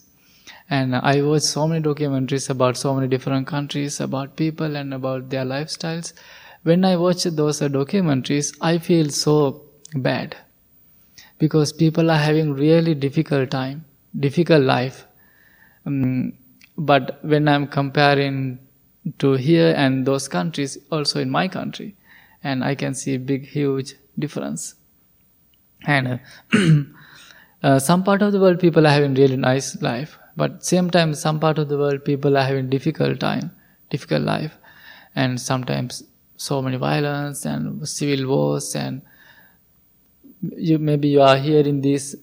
And 0.69 0.97
I 0.97 1.23
watch 1.23 1.43
so 1.43 1.69
many 1.69 1.83
documentaries 1.83 2.51
about 2.51 2.77
so 2.77 2.95
many 2.95 3.07
different 3.07 3.47
countries, 3.47 4.01
about 4.01 4.37
people 4.37 4.77
and 4.77 4.93
about 4.93 5.31
their 5.31 5.45
lifestyles. 5.45 6.13
When 6.65 6.85
I 6.85 6.97
watch 6.97 7.23
those 7.25 7.61
documentaries, 7.61 8.57
I 8.61 8.79
feel 8.79 9.11
so 9.11 9.63
bad 9.95 10.37
because 11.39 11.73
people 11.73 12.11
are 12.11 12.19
having 12.19 12.55
really 12.55 12.95
difficult 12.95 13.51
time, 13.51 13.85
difficult 14.19 14.63
life. 14.63 15.07
Um, 15.85 16.33
but 16.77 17.25
when 17.25 17.49
I'm 17.49 17.69
comparing 17.69 18.59
to 19.19 19.35
here 19.35 19.73
and 19.77 20.05
those 20.05 20.27
countries, 20.29 20.79
also 20.91 21.21
in 21.21 21.31
my 21.31 21.47
country, 21.49 21.95
and 22.43 22.65
I 22.65 22.75
can 22.75 22.95
see 22.95 23.17
big, 23.19 23.47
huge 23.47 23.95
difference. 24.19 24.75
And 25.87 26.21
uh, 26.53 26.83
uh, 27.63 27.79
some 27.79 28.03
part 28.03 28.23
of 28.23 28.33
the 28.33 28.41
world 28.41 28.59
people 28.59 28.87
are 28.87 28.91
having 28.91 29.15
really 29.15 29.37
nice 29.37 29.81
life, 29.81 30.19
but 30.37 30.65
same 30.65 30.91
time 30.91 31.15
some 31.15 31.41
part 31.41 31.59
of 31.59 31.69
the 31.69 31.79
world 31.79 32.05
people 32.05 32.37
are 32.37 32.45
having 32.45 32.69
difficult 32.69 33.21
time, 33.21 33.51
difficult 33.91 34.23
life, 34.23 34.57
and 35.15 35.41
sometimes 35.41 36.03
so 36.37 36.61
many 36.61 36.77
violence 36.77 37.45
and 37.47 37.89
civil 37.89 38.27
wars 38.29 38.75
and 38.75 39.03
you 40.57 40.79
maybe 40.79 41.09
you 41.09 41.23
are 41.23 41.37
hearing 41.37 41.81
this 41.81 42.15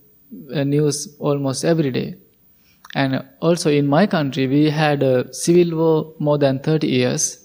uh, 0.54 0.64
news 0.64 1.16
almost 1.20 1.66
every 1.66 1.92
day. 1.92 2.16
And 2.96 3.26
also 3.40 3.72
in 3.72 3.88
my 3.88 4.06
country 4.06 4.48
we 4.48 4.70
had 4.70 5.02
a 5.04 5.34
civil 5.34 5.78
war 5.78 6.14
more 6.20 6.38
than 6.38 6.60
30 6.60 6.88
years. 6.88 7.40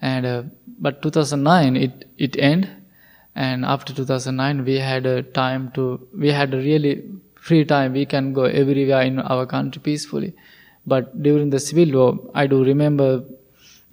And 0.00 0.26
uh, 0.26 0.42
but 0.78 1.02
2009 1.02 1.76
it 1.76 2.08
it 2.18 2.36
end. 2.36 2.68
And 3.36 3.64
after 3.64 3.92
2009 3.92 4.64
we 4.64 4.78
had 4.78 5.06
a 5.06 5.22
time 5.22 5.70
to 5.72 6.06
we 6.16 6.30
had 6.30 6.52
a 6.54 6.58
really 6.58 7.04
free 7.46 7.64
time 7.64 7.92
we 7.92 8.04
can 8.06 8.32
go 8.32 8.44
everywhere 8.44 9.02
in 9.02 9.18
our 9.18 9.46
country 9.46 9.80
peacefully. 9.88 10.34
But 10.86 11.22
during 11.22 11.50
the 11.50 11.60
civil 11.60 11.90
war 11.98 12.10
i 12.34 12.46
do 12.46 12.62
remember 12.64 13.08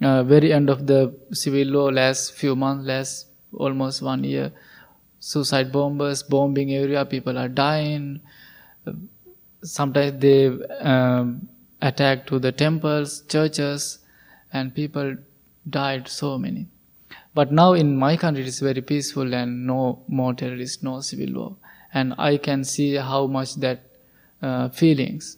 uh, 0.08 0.22
very 0.24 0.52
end 0.52 0.68
of 0.74 0.86
the 0.86 1.00
civil 1.32 1.72
war 1.76 1.92
last 2.00 2.34
few 2.40 2.54
months 2.64 2.86
last 2.86 3.26
almost 3.66 4.02
one 4.02 4.24
year 4.24 4.52
suicide 5.30 5.70
bombers 5.70 6.22
bombing 6.22 6.72
area 6.72 7.04
people 7.04 7.38
are 7.38 7.48
dying. 7.48 8.20
Sometimes 9.62 10.20
they 10.20 10.48
um, 10.80 11.48
attack 11.80 12.26
to 12.26 12.38
the 12.40 12.50
temples 12.50 13.22
churches 13.28 13.98
and 14.52 14.74
people 14.74 15.16
died 15.70 16.08
so 16.08 16.36
many. 16.38 16.66
But 17.34 17.52
now 17.52 17.72
in 17.74 17.96
my 17.96 18.16
country 18.16 18.42
it 18.42 18.48
is 18.48 18.58
very 18.60 18.82
peaceful 18.82 19.32
and 19.32 19.66
no 19.66 20.02
more 20.08 20.34
terrorists, 20.34 20.82
no 20.82 21.00
civil 21.00 21.34
war. 21.34 21.56
And 21.94 22.14
I 22.18 22.38
can 22.38 22.64
see 22.64 22.94
how 22.94 23.26
much 23.26 23.56
that 23.56 23.84
uh, 24.40 24.68
feelings. 24.70 25.36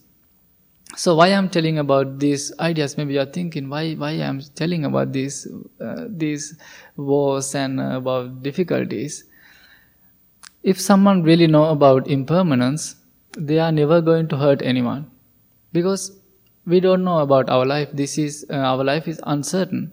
So 0.95 1.15
why 1.15 1.27
I'm 1.27 1.49
telling 1.49 1.79
about 1.79 2.19
these 2.19 2.53
ideas? 2.59 2.97
Maybe 2.97 3.15
you're 3.15 3.25
thinking 3.25 3.69
why 3.69 3.95
why 3.95 4.11
I'm 4.11 4.41
telling 4.55 4.85
about 4.85 5.11
these 5.11 5.47
uh, 5.81 6.05
these 6.07 6.57
wars 6.95 7.53
and 7.55 7.81
uh, 7.81 7.97
about 7.97 8.41
difficulties. 8.43 9.25
If 10.63 10.79
someone 10.79 11.23
really 11.23 11.47
know 11.47 11.65
about 11.65 12.07
impermanence, 12.07 12.95
they 13.37 13.59
are 13.59 13.71
never 13.71 13.99
going 14.01 14.29
to 14.29 14.37
hurt 14.37 14.61
anyone, 14.63 15.11
because 15.73 16.17
we 16.65 16.79
don't 16.79 17.03
know 17.03 17.19
about 17.19 17.49
our 17.49 17.65
life. 17.65 17.89
This 17.91 18.17
is 18.17 18.45
uh, 18.49 18.55
our 18.55 18.83
life 18.83 19.07
is 19.07 19.19
uncertain 19.23 19.91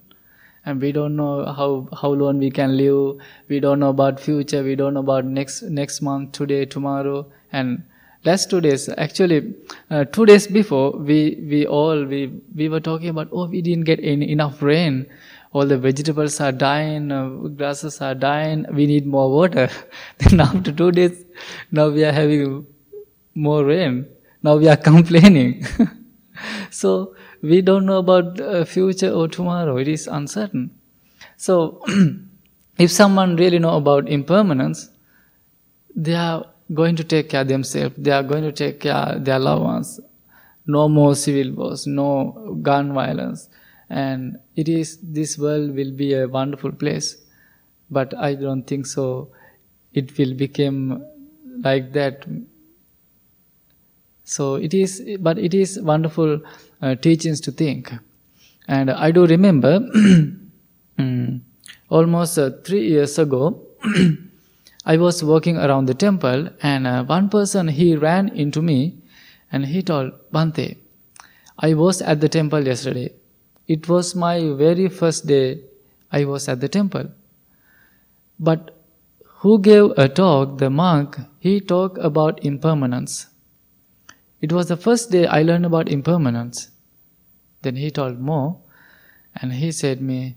and 0.64 0.80
we 0.80 0.92
don't 0.92 1.16
know 1.16 1.44
how 1.52 1.88
how 2.00 2.10
long 2.10 2.38
we 2.38 2.50
can 2.50 2.76
live. 2.76 3.16
We 3.48 3.60
don't 3.60 3.80
know 3.80 3.90
about 3.90 4.20
future. 4.20 4.62
We 4.62 4.76
don't 4.76 4.94
know 4.94 5.00
about 5.00 5.24
next 5.24 5.62
next 5.62 6.00
month 6.02 6.32
today 6.32 6.64
tomorrow. 6.64 7.26
And 7.52 7.82
last 8.24 8.50
two 8.50 8.60
days 8.60 8.88
actually 8.96 9.54
uh, 9.90 10.04
two 10.04 10.26
days 10.26 10.46
before 10.46 10.92
we 10.92 11.20
we 11.50 11.66
all 11.66 12.04
we 12.04 12.26
we 12.54 12.68
were 12.68 12.80
talking 12.80 13.08
about 13.08 13.28
oh 13.32 13.46
we 13.48 13.62
didn't 13.62 13.84
get 13.84 14.00
any, 14.02 14.30
enough 14.30 14.62
rain. 14.62 15.06
All 15.52 15.66
the 15.66 15.76
vegetables 15.76 16.40
are 16.40 16.52
dying 16.52 17.10
uh, 17.12 17.28
grasses 17.28 18.00
are 18.00 18.14
dying. 18.14 18.66
We 18.72 18.86
need 18.86 19.06
more 19.06 19.30
water. 19.30 19.68
Then 20.18 20.40
after 20.40 20.72
two 20.72 20.92
days 20.92 21.24
now 21.70 21.88
we 21.88 22.04
are 22.04 22.12
having 22.12 22.66
more 23.34 23.64
rain. 23.64 24.06
Now 24.42 24.56
we 24.56 24.68
are 24.68 24.76
complaining. 24.92 25.66
So 26.70 27.14
we 27.42 27.60
don't 27.60 27.84
know 27.86 27.98
about 27.98 28.36
the 28.36 28.64
future 28.64 29.10
or 29.10 29.28
tomorrow. 29.28 29.76
It 29.76 29.88
is 29.88 30.06
uncertain. 30.06 30.70
So 31.36 31.82
if 32.78 32.90
someone 32.90 33.36
really 33.36 33.58
know 33.58 33.76
about 33.76 34.08
impermanence 34.08 34.90
they 35.94 36.14
are 36.14 36.46
going 36.72 36.96
to 36.96 37.04
take 37.04 37.28
care 37.28 37.44
themselves. 37.44 37.94
They 37.98 38.10
are 38.10 38.22
going 38.22 38.44
to 38.44 38.52
take 38.52 38.80
care 38.80 39.18
their 39.18 39.38
loved 39.38 39.62
ones. 39.62 40.00
No 40.66 40.88
more 40.88 41.14
civil 41.14 41.52
wars 41.54 41.86
no 41.86 42.58
gun 42.62 42.94
violence. 42.94 43.48
And 43.90 44.38
it 44.56 44.68
is 44.68 44.98
this 45.02 45.36
world 45.36 45.74
will 45.74 45.92
be 45.92 46.14
a 46.14 46.26
wonderful 46.28 46.72
place. 46.72 47.16
But 47.90 48.16
i 48.16 48.34
don't 48.34 48.66
think 48.66 48.86
so. 48.86 49.28
It 49.92 50.16
will 50.16 50.34
become 50.34 51.04
like 51.62 51.92
that. 51.92 52.24
So 54.24 54.54
it 54.54 54.72
is 54.72 55.02
but 55.20 55.38
it 55.38 55.52
is 55.52 55.78
wonderful 55.80 56.40
uh, 56.82 56.94
teachings 56.96 57.40
to 57.40 57.52
think. 57.52 57.92
And 58.68 58.90
I 58.90 59.10
do 59.10 59.26
remember 59.26 59.80
mm, 60.98 61.40
almost 61.88 62.38
uh, 62.38 62.50
three 62.64 62.88
years 62.88 63.18
ago, 63.18 63.60
I 64.84 64.96
was 64.96 65.22
walking 65.22 65.56
around 65.56 65.86
the 65.86 65.94
temple, 65.94 66.48
and 66.60 66.86
uh, 66.86 67.04
one 67.04 67.28
person 67.28 67.68
he 67.68 67.94
ran 67.96 68.28
into 68.30 68.60
me 68.60 68.98
and 69.52 69.66
he 69.66 69.82
told, 69.82 70.12
Bhante, 70.32 70.76
I 71.58 71.74
was 71.74 72.02
at 72.02 72.20
the 72.20 72.28
temple 72.28 72.66
yesterday. 72.66 73.12
It 73.68 73.88
was 73.88 74.14
my 74.14 74.52
very 74.54 74.88
first 74.88 75.26
day 75.26 75.60
I 76.10 76.24
was 76.24 76.48
at 76.48 76.60
the 76.60 76.68
temple. 76.68 77.10
But 78.40 78.76
who 79.42 79.60
gave 79.60 79.90
a 79.96 80.08
talk, 80.08 80.58
the 80.58 80.70
monk, 80.70 81.16
he 81.38 81.60
talked 81.60 81.98
about 81.98 82.44
impermanence. 82.44 83.26
It 84.42 84.52
was 84.52 84.68
the 84.68 84.76
first 84.76 85.10
day 85.10 85.26
I 85.26 85.42
learned 85.42 85.64
about 85.64 85.88
impermanence. 85.88 86.70
Then 87.62 87.76
he 87.76 87.90
told 87.90 88.20
more 88.20 88.60
and 89.36 89.52
he 89.54 89.72
said 89.72 90.02
me, 90.02 90.36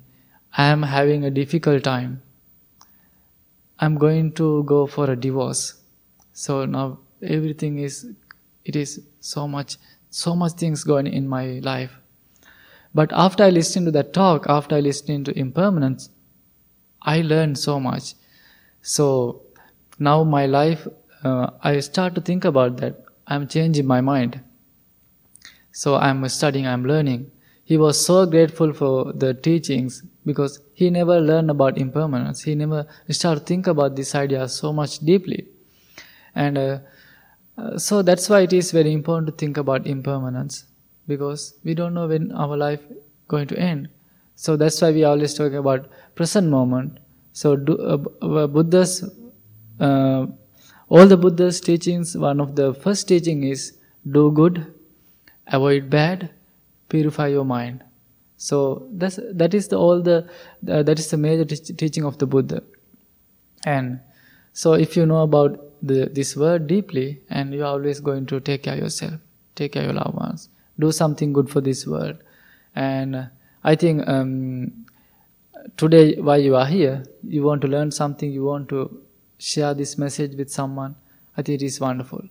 I 0.58 0.68
am 0.68 0.84
having 0.84 1.26
a 1.26 1.32
difficult 1.32 1.84
time 1.84 2.22
I'm 3.80 3.96
going 3.98 4.32
to 4.34 4.64
go 4.64 4.88
for 4.88 5.10
a 5.10 5.16
divorce. 5.16 5.82
So 6.34 6.66
now 6.66 7.00
everything 7.22 7.80
is, 7.80 8.08
it 8.64 8.76
is 8.76 9.02
so 9.20 9.48
much, 9.48 9.78
so 10.10 10.36
much 10.36 10.54
things 10.54 10.84
going 10.84 11.08
in 11.08 11.28
my 11.28 11.60
life. 11.62 11.92
But 12.94 13.12
after 13.14 13.44
I 13.44 13.50
listened 13.50 13.88
to 13.88 13.92
that 13.92 14.14
talk, 14.14 14.46
after 14.50 14.76
I 14.76 14.80
listened 14.80 15.26
to 15.26 15.38
impermanence, 15.38 16.10
I 17.04 17.22
learned 17.22 17.60
so 17.60 17.80
much. 17.80 18.16
So 18.84 19.44
now 20.00 20.24
my 20.26 20.48
life, 20.48 20.88
uh, 21.24 21.52
I 21.64 21.82
start 21.82 22.16
to 22.16 22.22
think 22.22 22.46
about 22.46 22.78
that. 22.80 23.05
I'm 23.28 23.48
changing 23.48 23.86
my 23.88 24.02
mind. 24.02 24.42
So 25.72 25.96
I'm 25.96 26.28
studying, 26.30 26.68
I'm 26.68 26.86
learning. 26.86 27.32
He 27.64 27.78
was 27.78 28.04
so 28.04 28.26
grateful 28.26 28.74
for 28.74 29.12
the 29.14 29.34
teachings 29.34 30.04
because 30.26 30.60
he 30.74 30.90
never 30.90 31.20
learned 31.20 31.50
about 31.50 31.78
impermanence. 31.78 32.44
He 32.44 32.56
never 32.56 32.86
started 33.10 33.42
to 33.42 33.46
think 33.46 33.68
about 33.68 33.96
this 33.96 34.14
idea 34.16 34.48
so 34.48 34.72
much 34.72 35.00
deeply. 35.00 35.48
And 36.36 36.58
uh, 36.58 36.80
uh, 37.58 37.78
so 37.78 38.02
that's 38.02 38.30
why 38.30 38.42
it 38.42 38.54
is 38.54 38.72
very 38.72 38.94
important 38.94 39.28
to 39.28 39.34
think 39.34 39.58
about 39.58 39.88
impermanence 39.88 40.66
because 41.08 41.56
we 41.64 41.74
don't 41.74 41.94
know 41.94 42.08
when 42.08 42.32
our 42.34 42.56
life 42.58 42.82
going 43.28 43.48
to 43.48 43.58
end. 43.58 43.90
So 44.36 44.58
that's 44.58 44.82
why 44.82 44.92
we 44.92 45.04
always 45.04 45.34
talk 45.34 45.54
about 45.54 45.90
present 46.16 46.50
moment. 46.50 47.00
So 47.34 47.56
do, 47.56 47.78
uh, 47.78 48.48
Buddha's, 48.48 49.10
uh, 49.80 50.28
all 50.90 51.08
the 51.08 51.18
Buddha's 51.18 51.60
teachings, 51.60 52.16
one 52.16 52.40
of 52.40 52.56
the 52.56 52.74
first 52.74 53.08
teaching 53.08 53.44
is 53.44 53.78
do 54.10 54.32
good, 54.32 54.74
avoid 55.48 55.90
bad, 55.90 56.30
purify 56.90 57.28
your 57.28 57.46
mind. 57.46 57.84
So 58.38 58.88
that's, 58.92 59.20
that 59.34 59.54
is 59.54 59.70
the, 59.70 59.78
all 59.78 60.02
the, 60.02 60.30
uh, 60.70 60.84
that 60.84 61.00
is 61.00 61.10
the 61.10 61.18
major 61.18 61.46
teaching 61.46 62.06
of 62.06 62.18
the 62.18 62.28
Buddha. 62.28 62.62
And 63.66 64.00
so 64.54 64.74
if 64.74 64.96
you 64.96 65.06
know 65.06 65.24
about 65.24 65.60
the, 65.82 66.06
this 66.12 66.36
word 66.36 66.68
deeply, 66.68 67.22
and 67.30 67.54
you're 67.54 67.66
always 67.66 68.00
going 68.00 68.26
to 68.28 68.40
take 68.40 68.64
care 68.64 68.74
of 68.74 68.80
yourself, 68.80 69.14
take 69.56 69.74
care 69.74 69.84
of 69.84 69.94
your 69.94 70.04
loved 70.04 70.16
ones, 70.16 70.50
do 70.78 70.92
something 70.92 71.34
good 71.34 71.50
for 71.50 71.62
this 71.62 71.88
world. 71.88 72.18
And 72.76 73.30
I 73.64 73.76
think 73.76 74.08
um, 74.08 74.86
today, 75.78 76.16
while 76.16 76.40
you 76.40 76.56
are 76.56 76.66
here, 76.66 77.04
you 77.24 77.44
want 77.44 77.62
to 77.62 77.68
learn 77.68 77.92
something, 77.92 78.32
you 78.32 78.44
want 78.44 78.70
to 78.70 79.02
share 79.38 79.74
this 79.74 79.98
message 79.98 80.36
with 80.36 80.52
someone. 80.52 80.96
I 81.38 81.42
think 81.42 81.62
it 81.62 81.66
is 81.66 81.80
wonderful. 81.80 82.24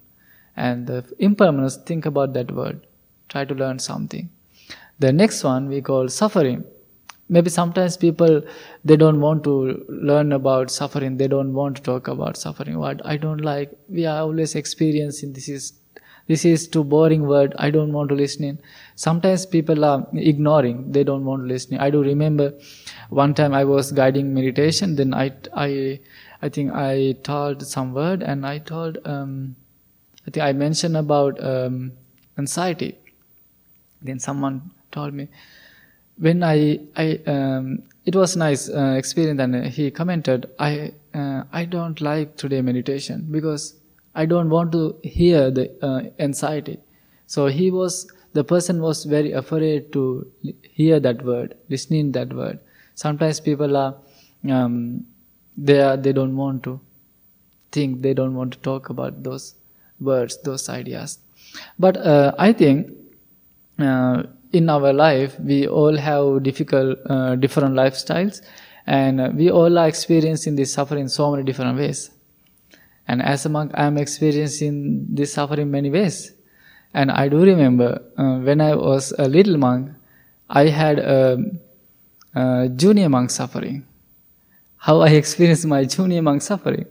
And 0.56 0.86
the 0.86 1.04
impermanence, 1.18 1.76
think 1.76 2.06
about 2.06 2.32
that 2.34 2.50
word. 2.50 2.86
Try 3.28 3.44
to 3.44 3.54
learn 3.54 3.78
something. 3.78 4.30
The 4.98 5.12
next 5.12 5.42
one 5.42 5.68
we 5.68 5.80
call 5.80 6.08
suffering. 6.08 6.64
Maybe 7.28 7.50
sometimes 7.50 7.96
people 7.96 8.42
they 8.84 8.96
don't 8.96 9.20
want 9.20 9.44
to 9.44 9.84
learn 9.88 10.32
about 10.32 10.70
suffering. 10.70 11.16
They 11.16 11.26
don't 11.26 11.52
want 11.54 11.76
to 11.76 11.82
talk 11.82 12.08
about 12.08 12.36
suffering. 12.36 12.78
What 12.78 13.04
I 13.04 13.16
don't 13.16 13.40
like, 13.40 13.72
we 13.88 14.06
are 14.06 14.20
always 14.20 14.54
experiencing 14.54 15.32
this 15.32 15.48
is 15.48 15.72
this 16.26 16.44
is 16.44 16.66
too 16.66 16.82
boring 16.82 17.26
word 17.26 17.54
i 17.58 17.70
don't 17.70 17.92
want 17.92 18.08
to 18.08 18.14
listen 18.14 18.44
in 18.44 18.58
sometimes 18.94 19.44
people 19.44 19.84
are 19.84 20.06
ignoring 20.14 20.90
they 20.90 21.04
don't 21.04 21.24
want 21.24 21.42
to 21.42 21.48
listen 21.48 21.76
i 21.78 21.90
do 21.90 22.02
remember 22.02 22.52
one 23.10 23.34
time 23.34 23.52
i 23.52 23.64
was 23.64 23.92
guiding 23.92 24.32
meditation 24.32 24.96
then 24.96 25.12
i 25.12 25.30
i 25.54 26.00
i 26.42 26.48
think 26.48 26.72
i 26.72 27.14
told 27.22 27.66
some 27.66 27.92
word 27.92 28.22
and 28.22 28.46
i 28.46 28.58
told 28.58 28.98
um, 29.04 29.54
i 30.26 30.30
think 30.30 30.44
i 30.44 30.52
mentioned 30.52 30.96
about 30.96 31.42
um, 31.44 31.92
anxiety 32.38 32.96
then 34.02 34.18
someone 34.18 34.70
told 34.92 35.14
me 35.14 35.28
when 36.18 36.42
I 36.42 36.80
I 36.96 37.20
um, 37.26 37.82
it 38.04 38.14
was 38.14 38.36
nice 38.36 38.68
uh, 38.68 38.94
experience 38.96 39.40
and 39.40 39.66
he 39.66 39.90
commented 39.90 40.50
I 40.58 40.92
uh, 41.14 41.44
I 41.52 41.64
don't 41.64 42.00
like 42.00 42.36
today 42.36 42.60
meditation 42.62 43.26
because 43.30 43.74
I 44.14 44.26
don't 44.26 44.50
want 44.50 44.72
to 44.72 44.96
hear 45.02 45.50
the 45.50 45.70
uh, 45.82 46.02
anxiety. 46.18 46.78
So 47.26 47.46
he 47.46 47.70
was 47.70 48.06
the 48.32 48.44
person 48.44 48.80
was 48.80 49.04
very 49.04 49.32
afraid 49.32 49.92
to 49.92 50.30
hear 50.62 51.00
that 51.00 51.24
word, 51.24 51.56
listening 51.68 52.12
that 52.12 52.32
word. 52.32 52.58
Sometimes 52.94 53.40
people 53.40 53.76
are 53.76 53.94
um, 54.50 55.06
they 55.56 55.80
are 55.80 55.96
they 55.96 56.12
don't 56.12 56.36
want 56.36 56.62
to 56.64 56.80
think, 57.72 58.02
they 58.02 58.14
don't 58.14 58.34
want 58.34 58.52
to 58.52 58.58
talk 58.58 58.88
about 58.88 59.22
those 59.22 59.54
words, 60.00 60.38
those 60.42 60.68
ideas. 60.68 61.18
But 61.78 61.96
uh, 61.96 62.34
I 62.38 62.52
think 62.52 62.90
uh, 63.78 64.24
in 64.52 64.70
our 64.70 64.92
life 64.92 65.38
we 65.40 65.66
all 65.66 65.96
have 65.96 66.42
difficult 66.42 66.98
uh, 67.06 67.34
different 67.36 67.74
lifestyles 67.74 68.40
and 68.86 69.20
uh, 69.20 69.30
we 69.34 69.50
all 69.50 69.78
are 69.78 69.88
experiencing 69.88 70.56
this 70.56 70.72
suffering 70.72 71.08
so 71.08 71.30
many 71.30 71.42
different 71.42 71.78
ways. 71.78 72.10
And 73.06 73.22
as 73.22 73.44
a 73.46 73.48
monk 73.48 73.72
i 73.74 73.84
am 73.84 73.98
experiencing 73.98 75.06
this 75.08 75.32
suffering 75.32 75.70
many 75.70 75.90
ways. 75.90 76.32
And 76.92 77.10
i 77.10 77.28
do 77.28 77.38
remember 77.44 78.02
uh, 78.16 78.38
when 78.38 78.60
i 78.60 78.74
was 78.74 79.12
a 79.18 79.28
little 79.28 79.56
monk 79.58 79.90
i 80.48 80.66
had 80.68 80.98
a, 80.98 81.38
a, 82.34 82.68
junior 82.68 83.08
monk 83.08 83.30
suffering 83.30 83.84
how 84.86 84.96
i 85.08 85.10
experienced 85.22 85.66
my 85.74 85.82
junior 85.96 86.22
monk 86.28 86.42
suffering 86.50 86.86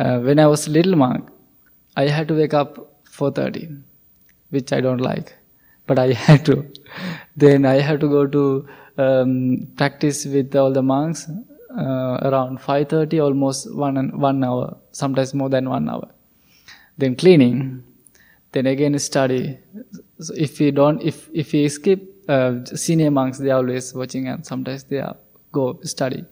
uh, 0.00 0.18
when 0.26 0.38
i 0.44 0.46
was 0.54 0.66
a 0.66 0.72
little 0.76 0.96
monk 1.06 1.30
i 1.96 2.06
had 2.16 2.28
to 2.28 2.34
wake 2.42 2.54
up 2.62 2.70
4.30 3.18 3.82
which 4.56 4.72
i 4.78 4.80
don't 4.86 5.04
like 5.10 5.36
but 5.86 5.98
I 5.98 6.12
had 6.26 6.44
to. 6.46 6.66
then 7.36 7.64
I 7.64 7.80
had 7.80 8.00
to 8.00 8.08
go 8.08 8.26
to 8.26 8.68
um, 8.98 9.68
practice 9.76 10.24
with 10.24 10.54
all 10.56 10.72
the 10.72 10.82
monks 10.82 11.28
uh, 11.76 12.18
around 12.22 12.58
5.30, 12.60 13.22
almost 13.22 13.74
one, 13.74 13.96
and 13.96 14.20
one 14.20 14.42
hour, 14.42 14.76
sometimes 14.92 15.34
more 15.34 15.48
than 15.48 15.68
one 15.68 15.88
hour. 15.88 16.08
Then 16.98 17.14
cleaning, 17.16 17.84
then 18.52 18.66
again 18.66 18.98
study. 18.98 19.58
So 20.18 20.34
if 20.34 20.58
we 20.58 20.70
don't, 20.70 21.02
if, 21.02 21.28
if 21.34 21.52
we 21.52 21.68
skip, 21.68 22.02
uh, 22.28 22.64
senior 22.64 23.10
monks, 23.10 23.38
they 23.38 23.50
are 23.50 23.58
always 23.58 23.92
watching 23.94 24.28
and 24.28 24.44
sometimes 24.44 24.84
they 24.84 24.98
are, 24.98 25.16
go 25.52 25.78
study. 25.82 26.24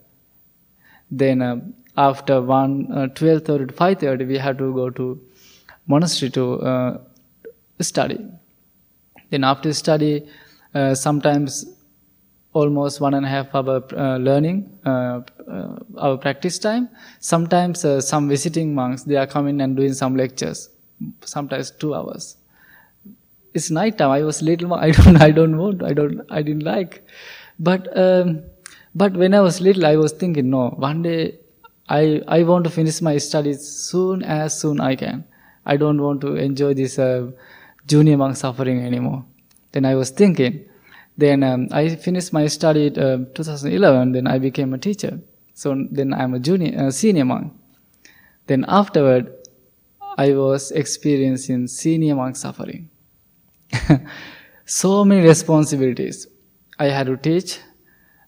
Then 1.17 1.43
uh, 1.43 1.61
after 1.97 2.41
1, 2.43 2.93
uh, 2.93 3.07
12.30 3.15 3.69
to 3.69 3.75
5.30, 3.75 4.27
we 4.27 4.39
had 4.39 4.59
to 4.59 4.73
go 4.75 4.91
to 4.91 5.21
monastery 5.87 6.31
to 6.31 6.61
uh, 6.63 6.99
study. 7.81 8.19
Then 9.31 9.45
after 9.45 9.73
study, 9.73 10.29
uh, 10.75 10.95
sometimes 10.95 11.67
almost 12.53 13.01
one 13.01 13.15
and 13.15 13.27
a 13.27 13.29
half 13.29 13.55
hour 13.55 13.83
uh, 13.97 14.17
learning, 14.17 14.79
uh, 14.85 15.21
our 15.99 16.17
practice 16.17 16.59
time. 16.59 16.89
Sometimes 17.21 17.85
some 18.07 18.29
visiting 18.29 18.75
monks, 18.75 19.05
they 19.05 19.17
are 19.17 19.27
coming 19.27 19.61
and 19.61 19.77
doing 19.77 19.93
some 19.95 20.17
lectures, 20.17 20.71
sometimes 21.25 21.71
two 21.71 21.95
hours. 21.95 22.37
It's 23.55 23.71
night 23.71 23.99
time. 23.99 24.11
I 24.11 24.23
was 24.23 24.43
little. 24.43 24.75
I 24.75 24.91
don't. 24.91 25.23
I 25.23 25.31
don't 25.31 25.57
want. 25.57 25.83
I 25.85 25.93
don't. 25.93 26.23
I 26.29 26.43
didn't 26.43 26.65
like. 26.65 27.07
But 27.61 27.87
um, 27.97 28.43
but 28.95 29.15
when 29.15 29.35
I 29.35 29.41
was 29.41 29.61
little, 29.61 29.87
I 29.87 29.97
was 29.97 30.13
thinking, 30.13 30.51
no. 30.51 30.71
One 30.71 31.03
day, 31.03 31.39
I 31.89 32.23
I 32.27 32.43
want 32.43 32.65
to 32.65 32.71
finish 32.71 33.01
my 33.03 33.19
studies 33.19 33.67
soon 33.69 34.23
as 34.23 34.59
soon 34.59 34.81
I 34.81 34.95
can. 34.97 35.25
I 35.67 35.77
don't 35.77 36.01
want 36.01 36.21
to 36.23 36.37
enjoy 36.37 36.75
this 36.75 36.99
uh, 36.99 37.31
junior 37.87 38.17
monk 38.17 38.37
suffering 38.37 38.85
anymore. 38.85 39.25
Then 39.73 39.85
I 39.85 39.95
was 39.95 40.11
thinking. 40.11 40.65
Then 41.17 41.43
um, 41.45 41.69
I 41.71 41.95
finished 41.95 42.33
my 42.33 42.47
study 42.49 42.87
in 42.89 42.99
uh, 42.99 43.17
2011. 43.35 44.13
Then 44.13 44.27
I 44.27 44.39
became 44.39 44.75
a 44.75 44.79
teacher. 44.79 45.21
So 45.55 45.87
then 45.91 46.13
I'm 46.13 46.35
a 46.35 46.41
junior, 46.41 46.87
uh, 46.87 46.91
senior 46.91 47.25
monk. 47.25 47.53
Then 48.47 48.65
afterward, 48.67 49.33
I 50.19 50.33
was 50.33 50.71
experiencing 50.73 51.67
senior 51.69 52.17
monk 52.17 52.37
suffering. 52.37 52.91
so 54.65 55.05
many 55.05 55.27
responsibilities. 55.27 56.27
I 56.79 56.87
had 56.87 57.07
to 57.07 57.17
teach. 57.17 57.61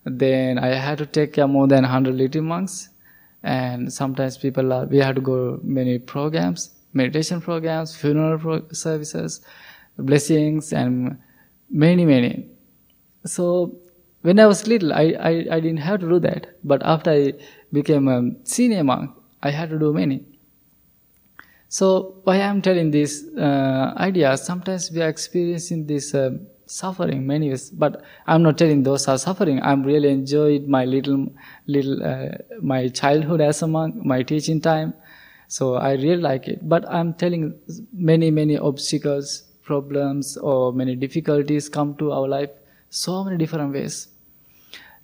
Then 0.07 0.59
I 0.59 0.69
had 0.69 0.99
to 0.99 1.07
take 1.07 1.35
care 1.35 1.47
more 1.47 1.67
than 1.67 1.83
100 1.83 2.15
little 2.15 2.43
monks. 2.43 2.89
And 3.43 3.93
sometimes 3.93 4.39
people 4.39 4.73
are, 4.73 4.87
we 4.87 4.99
had 4.99 5.17
to 5.17 5.21
go 5.21 5.61
many 5.63 5.99
programs 5.99 6.71
meditation 6.97 7.41
programs, 7.41 7.95
funeral 7.95 8.39
pro- 8.39 8.69
services, 8.73 9.41
blessings, 9.99 10.73
and 10.73 11.19
many, 11.71 12.05
many. 12.05 12.49
So 13.25 13.77
when 14.23 14.41
I 14.41 14.47
was 14.47 14.67
little, 14.67 14.93
I, 14.93 15.15
I, 15.21 15.31
I 15.57 15.61
didn't 15.61 15.85
have 15.89 16.01
to 16.01 16.09
do 16.09 16.19
that. 16.21 16.57
But 16.65 16.83
after 16.85 17.11
I 17.11 17.35
became 17.73 18.09
a 18.09 18.23
senior 18.45 18.83
monk, 18.83 19.11
I 19.43 19.51
had 19.51 19.69
to 19.71 19.79
do 19.79 19.93
many. 19.93 20.25
So 21.69 22.21
why 22.25 22.41
I'm 22.41 22.63
telling 22.63 22.91
this 22.91 23.25
uh, 23.37 23.93
idea, 23.97 24.37
sometimes 24.37 24.91
we 24.91 25.03
are 25.03 25.09
experiencing 25.09 25.87
this 25.87 26.15
uh, 26.15 26.31
suffering 26.67 27.27
many 27.27 27.49
ways, 27.51 27.71
but 27.71 28.03
I'm 28.27 28.43
not 28.43 28.59
telling 28.59 28.83
those 28.83 29.09
are 29.09 29.19
suffering. 29.19 29.63
I'm 29.63 29.83
really 29.83 30.11
enjoyed 30.11 30.67
my 30.67 30.85
little, 30.85 31.29
little, 31.67 32.03
uh, 32.03 32.39
my 32.61 32.89
childhood 32.89 33.41
as 33.41 33.63
a 33.63 33.67
monk, 33.67 33.95
my 34.05 34.23
teaching 34.23 34.61
time, 34.61 34.95
so 35.49 35.75
I 35.75 35.93
really 35.93 36.23
like 36.23 36.49
it. 36.49 36.69
But 36.69 36.89
I'm 36.89 37.15
telling 37.15 37.59
many, 37.93 38.31
many 38.31 38.59
obstacles, 38.59 39.45
problems, 39.63 40.37
or 40.37 40.73
many 40.73 40.97
difficulties 40.97 41.69
come 41.69 41.97
to 41.97 42.13
our 42.13 42.29
life 42.29 42.51
so 42.91 43.25
many 43.25 43.37
different 43.37 43.73
ways. 43.73 44.09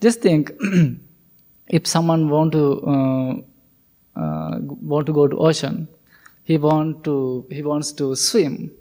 Just 0.00 0.20
think 0.20 0.52
if 1.68 1.86
someone 1.86 2.28
want 2.28 2.52
to 2.52 2.82
uh, 2.86 3.34
uh, 4.14 4.58
want 4.60 5.06
to 5.06 5.12
go 5.12 5.26
to 5.26 5.38
ocean. 5.38 5.88
He 6.44 6.58
want 6.58 7.04
to 7.04 7.46
he 7.50 7.62
wants 7.62 7.92
to 7.92 8.14
swim. 8.14 8.72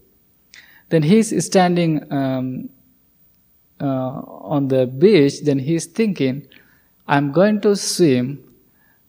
Then 0.92 1.04
he's 1.04 1.34
standing 1.44 2.12
um, 2.12 2.70
uh, 3.80 4.22
on 4.56 4.68
the 4.68 4.86
beach. 4.86 5.42
Then 5.42 5.60
he's 5.60 5.86
thinking, 5.86 6.48
"I'm 7.08 7.32
going 7.32 7.62
to 7.62 7.76
swim, 7.76 8.44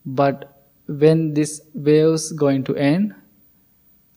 but 0.06 0.64
when 0.86 1.34
this 1.34 1.60
waves 1.74 2.32
going 2.32 2.64
to 2.64 2.76
end, 2.76 3.14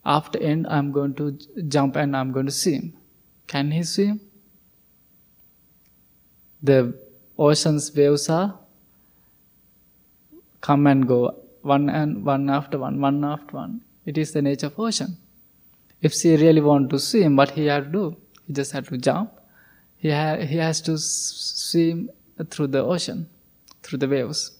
after 0.04 0.38
end 0.38 0.66
I'm 0.68 0.92
going 0.92 1.14
to 1.14 1.32
jump 1.68 1.96
and 1.96 2.16
I'm 2.16 2.32
going 2.32 2.46
to 2.46 2.52
swim. 2.52 2.94
Can 3.46 3.70
he 3.72 3.82
swim? 3.82 4.20
The 6.62 6.94
ocean's 7.38 7.94
waves 7.94 8.28
are 8.28 8.58
come 10.60 10.86
and 10.86 11.06
go 11.06 11.34
one 11.62 11.88
and 11.90 12.24
one 12.24 12.48
after 12.48 12.78
one, 12.78 13.00
one 13.00 13.24
after 13.24 13.56
one. 13.56 13.82
It 14.04 14.18
is 14.18 14.32
the 14.32 14.42
nature 14.42 14.66
of 14.66 14.78
ocean. 14.78 15.18
If 16.02 16.14
she 16.14 16.36
really 16.36 16.60
want 16.60 16.90
to 16.90 16.98
swim, 16.98 17.36
what 17.36 17.50
he 17.50 17.66
had 17.66 17.84
to 17.84 17.90
do? 17.90 18.16
He 18.46 18.52
just 18.52 18.72
had 18.72 18.86
to 18.88 18.98
jump. 18.98 19.32
He, 19.96 20.10
ha- 20.10 20.36
he 20.36 20.56
has 20.56 20.80
to 20.82 20.98
swim 20.98 22.10
through 22.50 22.68
the 22.68 22.82
ocean, 22.82 23.28
through 23.82 23.98
the 23.98 24.08
waves. 24.08 24.58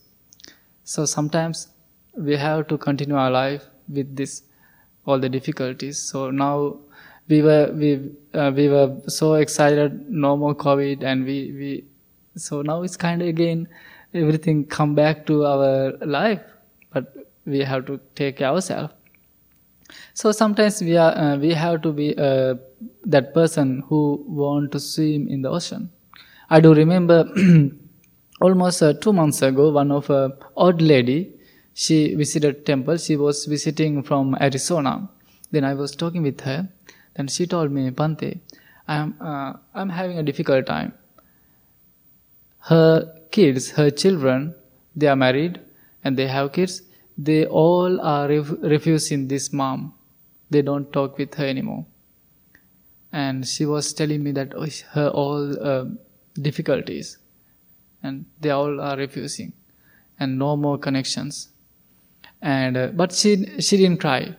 So 0.85 1.05
sometimes 1.05 1.69
we 2.17 2.37
have 2.37 2.69
to 2.69 2.79
continue 2.79 3.17
our 3.17 3.31
life 3.31 3.65
with 3.89 4.17
this 4.17 4.43
all 5.05 5.19
the 5.21 5.29
difficulties. 5.29 5.99
So 5.99 6.31
now 6.31 6.79
we 7.29 7.43
were 7.43 7.71
we 7.73 8.11
uh, 8.35 8.53
we 8.55 8.69
were 8.69 8.97
so 9.09 9.35
excited, 9.35 10.09
no 10.09 10.37
more 10.37 10.55
COVID, 10.55 11.05
and 11.05 11.25
we 11.25 11.53
we 11.53 11.85
so 12.37 12.63
now 12.63 12.83
it's 12.83 12.97
kind 12.97 13.23
of 13.23 13.29
again 13.29 13.69
everything 14.15 14.65
come 14.65 14.95
back 14.95 15.27
to 15.27 15.45
our 15.45 15.93
life 16.05 16.41
but 16.93 17.13
we 17.45 17.61
have 17.61 17.87
to 17.87 18.01
take 18.15 18.41
ourselves 18.41 18.93
so 20.15 20.33
sometimes 20.33 20.81
we 20.83 20.97
are 20.97 21.13
uh, 21.17 21.37
we 21.37 21.53
have 21.53 21.83
to 21.83 21.93
be 21.93 22.17
uh, 22.19 22.55
that 23.05 23.33
person 23.35 23.83
who 23.89 24.25
want 24.29 24.73
to 24.73 24.81
swim 24.81 25.29
in 25.29 25.43
the 25.43 25.49
ocean. 25.51 25.91
I 26.51 26.61
do 26.61 26.75
remember 26.75 27.25
almost 28.41 28.83
uh, 28.83 28.93
2 28.95 29.13
months 29.13 29.43
ago 29.43 29.71
one 29.71 29.91
of 29.91 30.11
a 30.11 30.37
old 30.57 30.83
lady 30.83 31.33
she 31.75 32.15
visited 32.15 32.65
temple. 32.65 32.97
She 32.97 33.17
was 33.17 33.45
visiting 33.45 34.03
from 34.03 34.37
arizona. 34.41 35.09
Then 35.51 35.65
i 35.65 35.75
was 35.75 35.95
talking 35.95 36.23
with 36.23 36.41
her. 36.41 36.69
Then 37.17 37.29
she 37.29 37.47
told 37.47 37.71
me 37.71 37.91
Bhante 37.91 38.41
i'm 38.89 39.15
uh, 39.21 39.53
i'm 39.75 39.89
having 39.89 40.19
a 40.19 40.23
difficult 40.23 40.67
time. 40.67 40.93
Her 42.61 43.13
kids 43.31 43.71
her 43.71 43.91
children 43.91 44.55
they 44.95 45.07
are 45.07 45.17
married 45.17 45.61
and 46.03 46.17
they 46.17 46.27
have 46.27 46.53
kids 46.53 46.83
they 47.17 47.47
all 47.47 48.01
are 48.01 48.29
ref- 48.29 48.59
refusing 48.61 49.29
this 49.29 49.53
mom. 49.53 49.95
They 50.51 50.63
don't 50.63 50.93
talk 50.93 51.19
with 51.19 51.35
her 51.35 51.47
anymore. 51.47 51.87
And 53.13 53.47
she 53.47 53.65
was 53.65 53.93
telling 53.93 54.23
me 54.23 54.33
that 54.33 54.53
her 54.93 55.09
all 55.09 55.67
uh, 55.67 55.85
difficulties, 56.35 57.19
and 58.03 58.27
they 58.41 58.51
all 58.51 58.81
are 58.81 58.97
refusing, 58.97 59.55
and 60.21 60.39
no 60.39 60.57
more 60.57 60.77
connections. 60.79 61.49
And 62.43 62.77
uh, 62.77 62.87
but 62.89 63.13
she 63.13 63.61
she 63.61 63.77
didn't 63.79 64.01
cry. 64.01 64.37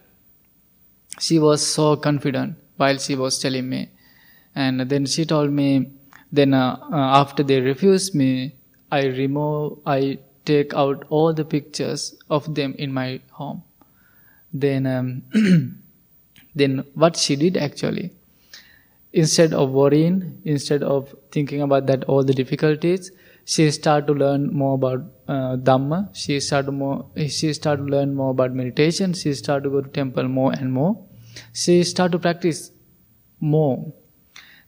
She 1.20 1.40
was 1.40 1.66
so 1.66 1.96
confident 1.96 2.56
while 2.76 3.00
she 3.00 3.16
was 3.16 3.40
telling 3.40 3.68
me, 3.68 3.90
and 4.56 4.82
then 4.82 5.06
she 5.06 5.26
told 5.26 5.52
me. 5.52 5.92
Then 6.30 6.54
uh, 6.54 6.78
uh 6.92 6.96
after 6.96 7.42
they 7.42 7.62
refused 7.62 8.14
me, 8.14 8.54
I 8.92 9.06
remove 9.06 9.80
I 9.86 10.20
take 10.50 10.74
out 10.74 11.06
all 11.10 11.34
the 11.34 11.46
pictures 11.46 12.16
of 12.30 12.54
them 12.56 12.76
in 12.78 12.94
my 12.94 13.20
home. 13.32 13.64
Then, 14.54 14.88
um, 14.88 15.24
then 16.56 16.84
what 16.94 17.18
she 17.18 17.36
did 17.36 17.58
actually, 17.58 18.12
instead 19.14 19.54
of 19.54 19.72
worrying, 19.72 20.42
instead 20.46 20.84
of 20.84 21.16
thinking 21.32 21.62
about 21.62 21.88
that 21.88 22.06
all 22.06 22.24
the 22.24 22.34
difficulties, 22.34 23.12
she 23.46 23.70
started 23.72 24.08
to 24.08 24.14
learn 24.14 24.48
more 24.54 24.76
about 24.76 25.04
uh, 25.28 25.56
Dhamma. 25.56 26.00
She 26.14 26.40
started 26.40 26.72
more. 26.72 27.06
She 27.28 27.54
started 27.54 27.86
to 27.86 27.92
learn 27.92 28.14
more 28.14 28.32
about 28.32 28.54
meditation. 28.54 29.14
She 29.14 29.34
started 29.34 29.64
to 29.64 29.70
go 29.70 29.82
to 29.82 29.90
temple 29.90 30.28
more 30.28 30.52
and 30.52 30.74
more. 30.74 30.98
She 31.54 31.84
started 31.84 32.12
to 32.14 32.20
practice 32.20 32.72
more 33.40 33.94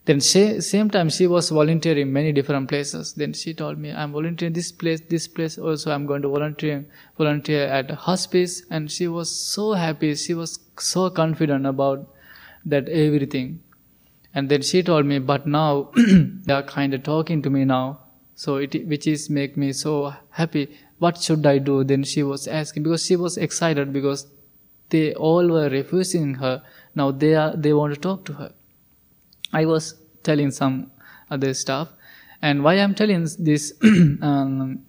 then 0.10 0.20
she, 0.22 0.60
same 0.60 0.90
time 0.90 1.08
she 1.08 1.28
was 1.28 1.52
volunteering 1.52 2.12
many 2.12 2.32
different 2.32 2.68
places. 2.68 3.14
Then 3.14 3.32
she 3.32 3.54
told 3.54 3.78
me, 3.78 3.92
I'm 3.92 4.12
volunteering 4.12 4.54
this 4.54 4.72
place, 4.72 5.02
this 5.08 5.28
place 5.28 5.60
also. 5.60 5.92
I'm 5.92 6.08
going 6.08 6.24
to 6.24 6.30
volunteer 6.30 6.84
volunteer 7.16 7.66
at 7.68 7.92
hospice. 7.92 8.64
And 8.72 8.92
she 8.92 9.08
was 9.08 9.30
so 9.30 9.74
happy. 9.74 10.16
She 10.16 10.34
was 10.34 10.58
so 10.80 11.12
confident 11.12 11.68
about 11.68 12.12
that 12.66 12.90
everything. 12.90 13.62
And 14.34 14.50
then 14.50 14.64
she 14.64 14.82
told 14.82 15.06
me, 15.06 15.20
but 15.20 15.46
now 15.46 15.92
they 15.96 16.54
are 16.54 16.64
kind 16.64 16.96
of 16.96 17.04
talking 17.04 17.44
to 17.44 17.52
me 17.52 17.64
now. 17.64 18.00
So 18.34 18.56
it, 18.56 18.88
which 18.88 19.06
is 19.06 19.30
make 19.30 19.58
me 19.58 19.72
so 19.74 20.16
happy. 20.32 20.76
What 20.98 21.22
should 21.22 21.46
I 21.46 21.60
do? 21.60 21.84
Then 21.84 22.04
she 22.04 22.24
was 22.24 22.48
asking 22.48 22.82
because 22.82 23.06
she 23.06 23.16
was 23.16 23.38
excited 23.38 23.94
because 23.94 24.26
they 24.90 25.14
all 25.14 25.48
were 25.48 25.70
refusing 25.70 26.34
her. 26.46 26.64
Now 26.96 27.12
they 27.12 27.36
are, 27.36 27.56
they 27.56 27.74
want 27.74 27.94
to 27.94 28.00
talk 28.00 28.26
to 28.26 28.34
her. 28.34 28.54
I 29.54 29.66
was 29.66 29.96
telling 30.24 30.52
some 30.52 30.92
other 31.32 31.54
stuff, 31.54 31.90
and 32.42 32.64
why 32.64 32.76
I'm 32.76 32.96
telling 32.96 33.28
these 33.40 33.74
um, 34.22 34.86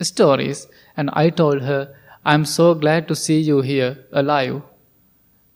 stories, 0.00 0.66
and 0.96 1.10
I 1.12 1.30
told 1.30 1.62
her, 1.62 1.94
I'm 2.24 2.44
so 2.44 2.74
glad 2.74 3.08
to 3.08 3.14
see 3.14 3.40
you 3.40 3.60
here 3.60 3.98
alive. 4.12 4.62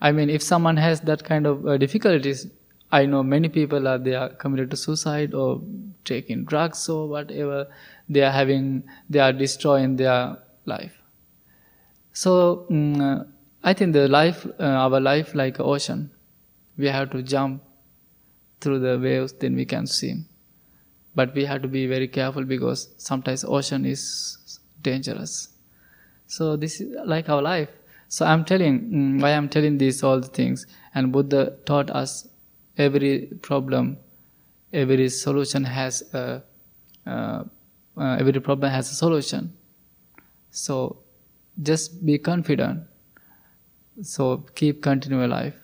I 0.01 0.13
mean, 0.13 0.31
if 0.31 0.43
someone 0.43 0.77
has 0.77 1.01
that 1.03 1.25
kind 1.25 1.47
of 1.47 1.67
uh, 1.67 1.77
difficulties, 1.79 2.47
I 2.91 3.07
know 3.07 3.23
many 3.23 3.49
people 3.49 3.87
are 3.87 3.99
they 3.99 4.15
are 4.15 4.31
committed 4.31 4.71
to 4.71 4.77
suicide 4.77 5.35
or 5.35 5.61
taking 6.05 6.45
drugs 6.45 6.89
or 6.89 7.09
whatever. 7.09 7.67
They 8.09 8.23
are 8.23 8.31
having, 8.31 8.85
they 9.11 9.19
are 9.19 9.33
destroying 9.33 9.97
their 9.97 10.39
life. 10.65 10.95
So 12.13 12.67
um, 12.71 13.27
I 13.63 13.75
think 13.75 13.93
the 13.93 14.09
life, 14.09 14.47
uh, 14.59 14.63
our 14.63 15.01
life, 15.01 15.35
like 15.35 15.61
ocean, 15.61 16.11
we 16.77 16.87
have 16.87 17.11
to 17.11 17.23
jump 17.23 17.63
through 18.61 18.81
the 18.81 18.99
waves, 18.99 19.33
then 19.33 19.55
we 19.55 19.65
can 19.65 19.87
swim. 19.87 20.27
But 21.15 21.35
we 21.35 21.45
have 21.45 21.63
to 21.63 21.69
be 21.69 21.87
very 21.87 22.09
careful 22.09 22.45
because 22.45 22.89
sometimes 22.99 23.45
ocean 23.45 23.85
is 23.85 24.61
dangerous. 24.83 25.49
So 26.27 26.57
this 26.57 26.81
is 26.81 26.97
like 27.05 27.29
our 27.29 27.43
life. 27.43 27.69
So 28.09 28.25
I'm 28.25 28.45
telling 28.45 28.81
mm, 28.81 29.23
why 29.23 29.31
I'm 29.31 29.49
telling 29.49 29.79
these 29.79 30.03
all 30.03 30.21
the 30.21 30.29
things. 30.29 30.67
And 30.95 31.13
Buddha 31.13 31.57
taught 31.67 31.91
us 31.91 32.29
every 32.77 33.29
problem, 33.43 33.99
every 34.73 35.09
solution 35.09 35.65
has 35.65 36.03
a 36.15 36.43
uh, 37.07 37.45
uh, 37.97 38.17
every 38.21 38.41
problem 38.41 38.71
has 38.71 38.91
a 38.91 38.95
solution. 38.95 39.53
So 40.51 41.03
just 41.63 42.05
be 42.07 42.19
confident. 42.19 42.85
So 44.03 44.47
keep 44.55 44.83
continuing 44.83 45.31
life. 45.31 45.55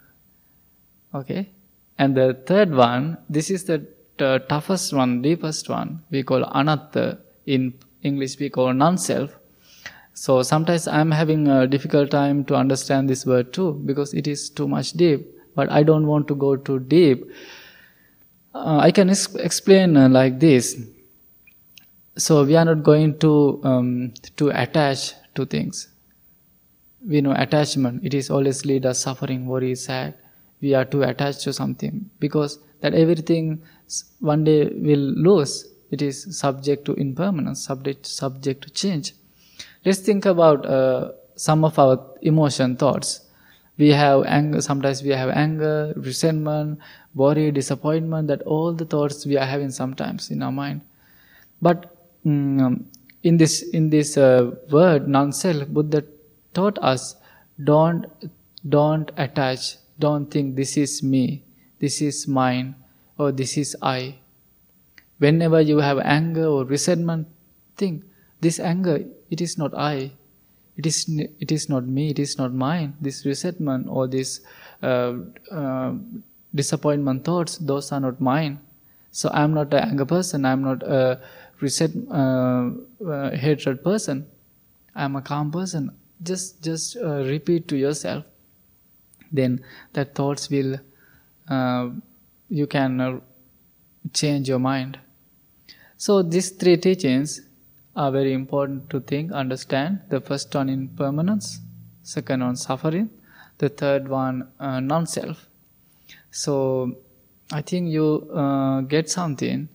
Okay. 1.15 1.54
And 1.99 2.17
the 2.17 2.35
third 2.47 2.75
one, 2.75 3.19
this 3.29 3.51
is 3.51 3.65
the 3.65 3.79
t- 4.19 4.39
toughest 4.49 4.93
one, 4.93 5.23
deepest 5.23 5.69
one, 5.69 6.03
we 6.11 6.23
call 6.23 6.45
anatta. 6.45 7.19
In 7.47 7.75
English, 8.03 8.39
we 8.39 8.51
call 8.51 8.73
non-self. 8.73 9.37
So 10.15 10.43
sometimes 10.43 10.89
I'm 10.89 11.11
having 11.11 11.49
a 11.49 11.67
difficult 11.67 12.11
time 12.11 12.45
to 12.47 12.55
understand 12.55 13.09
this 13.09 13.27
word 13.27 13.53
too, 13.53 13.81
because 13.85 14.15
it 14.15 14.27
is 14.27 14.51
too 14.51 14.67
much 14.67 14.93
deep. 14.93 15.31
But 15.55 15.71
I 15.71 15.83
don't 15.83 16.07
want 16.07 16.27
to 16.29 16.35
go 16.35 16.57
too 16.57 16.81
deep. 16.81 17.31
Uh, 18.55 18.79
I 18.79 18.91
can 18.91 19.11
ex- 19.11 19.35
explain 19.37 19.97
uh, 19.97 20.09
like 20.09 20.41
this. 20.41 20.81
So 22.17 22.45
we 22.45 22.57
are 22.57 22.65
not 22.65 22.83
going 22.83 23.19
to 23.21 23.61
um, 23.65 24.15
to 24.37 24.49
attach 24.51 25.15
to 25.35 25.45
things. 25.45 25.89
We 27.07 27.21
know 27.21 27.35
attachment. 27.37 28.05
It 28.05 28.15
is 28.15 28.31
always 28.31 28.65
lead 28.65 28.87
us 28.87 29.01
suffering, 29.01 29.47
worry, 29.47 29.75
sad 29.75 30.15
we 30.65 30.75
are 30.79 30.85
too 30.93 31.03
attached 31.11 31.43
to 31.47 31.53
something. 31.53 32.11
Because 32.25 32.59
that 32.85 32.95
everything 32.95 33.63
one 34.21 34.45
day 34.45 34.61
will 34.89 35.07
lose. 35.27 35.53
It 35.91 36.03
is 36.03 36.17
subject 36.39 36.85
to 36.87 36.95
impermanence 37.05 37.65
subject 37.65 38.07
subject 38.07 38.63
to 38.65 38.71
change. 38.81 39.13
Let's 39.85 40.01
think 40.09 40.27
about 40.27 40.67
uh, 40.67 41.13
some 41.37 41.65
of 41.69 41.79
our 41.79 41.95
emotion 42.33 42.77
thoughts. 42.83 43.21
We 43.83 43.89
have 44.01 44.25
anger 44.39 44.61
sometimes 44.67 45.03
we 45.03 45.15
have 45.21 45.31
anger 45.45 45.93
resentment 46.09 46.79
worry 47.23 47.47
disappointment 47.61 48.29
that 48.33 48.43
all 48.43 48.73
the 48.83 48.89
thoughts 48.97 49.25
we 49.33 49.39
are 49.45 49.49
having 49.55 49.71
sometimes 49.71 50.31
in 50.31 50.43
our 50.43 50.53
mind. 50.53 50.83
But 51.63 51.87
um, 52.27 52.87
in 53.23 53.39
this 53.45 53.63
in 53.81 53.89
this 53.97 54.17
uh, 54.17 54.51
word 54.77 55.09
non-self 55.17 55.69
buddha 55.79 56.05
taught 56.53 56.79
us 56.95 57.17
don't 57.73 58.07
don't 58.77 59.11
attach 59.27 59.77
don't 59.99 60.31
think 60.31 60.57
this 60.57 60.77
is 60.77 61.03
me, 61.03 61.45
this 61.79 62.03
is 62.03 62.27
mine, 62.27 62.75
or 63.19 63.33
this 63.33 63.57
is 63.57 63.77
I. 63.83 64.19
Whenever 65.19 65.61
you 65.61 65.79
have 65.79 65.99
anger 66.01 66.47
or 66.47 66.65
resentment, 66.65 67.29
think 67.77 68.05
this 68.41 68.59
anger, 68.59 69.05
it 69.31 69.41
is 69.41 69.57
not 69.59 69.75
I. 69.75 70.13
it 70.77 70.87
is 70.87 71.09
it 71.41 71.53
is 71.53 71.69
not 71.69 71.87
me 71.87 72.11
it 72.11 72.19
is 72.19 72.37
not 72.39 72.53
mine 72.53 72.95
this 73.01 73.25
resentment 73.25 73.87
or 73.89 74.07
this 74.07 74.41
uh, 74.83 75.15
uh, 75.51 75.93
disappointment 76.55 77.25
thoughts 77.25 77.59
those 77.59 77.93
are 77.93 78.01
not 78.01 78.21
mine 78.21 78.59
so 79.11 79.31
i'm 79.33 79.55
not 79.55 79.73
an 79.73 79.89
anger 79.91 80.05
person 80.05 80.45
i'm 80.45 80.63
not 80.63 80.83
a 80.83 81.21
reset 81.61 81.91
uh, 82.11 82.71
uh 83.07 83.31
hatred 83.31 83.83
person 83.85 84.27
i'm 84.95 85.17
a 85.17 85.23
calm 85.23 85.51
person 85.51 85.91
just 86.23 86.63
just 86.63 86.97
uh, 86.97 87.23
repeat 87.25 87.69
to 87.69 87.77
yourself 87.77 88.25
then 89.41 89.61
that 89.93 90.15
thoughts 90.15 90.51
will 90.57 90.77
uh, 91.49 91.89
you 92.49 92.67
can 92.67 93.21
change 94.13 94.49
your 94.49 94.63
mind 94.73 94.99
so 95.97 96.23
these 96.23 96.51
three 96.51 96.77
teachings 96.77 97.41
are 97.97 98.11
very 98.11 98.33
important 98.33 98.91
to 98.91 99.01
think, 99.01 99.33
understand. 99.33 100.01
The 100.09 100.21
first 100.21 100.55
one 100.55 100.69
impermanence, 100.69 101.61
second 102.03 102.43
one 102.43 102.57
suffering, 102.57 103.11
the 103.59 103.69
third 103.69 104.09
one 104.09 104.49
uh, 104.59 104.81
non-self. 104.81 105.49
So 106.31 106.97
I 107.53 107.63
think 107.63 107.91
you 107.91 108.29
uh, 108.35 108.81
get 108.83 109.09
something 109.09 109.69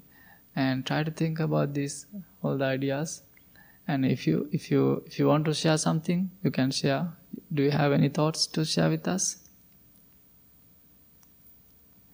and 0.56 0.86
try 0.86 1.04
to 1.04 1.12
think 1.12 1.40
about 1.40 1.74
these 1.74 2.06
all 2.44 2.58
the 2.58 2.66
ideas. 2.66 3.24
And 3.88 4.06
if 4.06 4.28
you 4.28 4.50
if 4.52 4.70
you 4.70 5.02
if 5.08 5.18
you 5.18 5.28
want 5.28 5.46
to 5.46 5.54
share 5.54 5.78
something, 5.78 6.30
you 6.44 6.52
can 6.52 6.72
share. 6.72 7.08
Do 7.54 7.64
you 7.64 7.72
have 7.72 7.92
any 7.92 8.10
thoughts 8.10 8.46
to 8.48 8.66
share 8.66 8.90
with 8.90 9.08
us? 9.08 9.49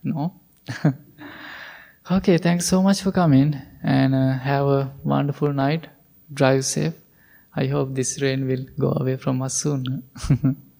No. 0.05 0.39
okay, 2.11 2.37
thanks 2.37 2.67
so 2.67 2.81
much 2.83 3.01
for 3.01 3.11
coming 3.11 3.59
and 3.83 4.13
uh, 4.13 4.33
have 4.33 4.67
a 4.67 4.93
wonderful 5.03 5.51
night 5.51 5.87
drive 6.31 6.63
safe. 6.63 6.93
I 7.55 7.65
hope 7.65 7.95
this 7.95 8.21
rain 8.21 8.47
will 8.47 8.65
go 8.77 8.91
away 8.91 9.17
from 9.17 9.41
us 9.41 9.55
soon. 9.55 10.03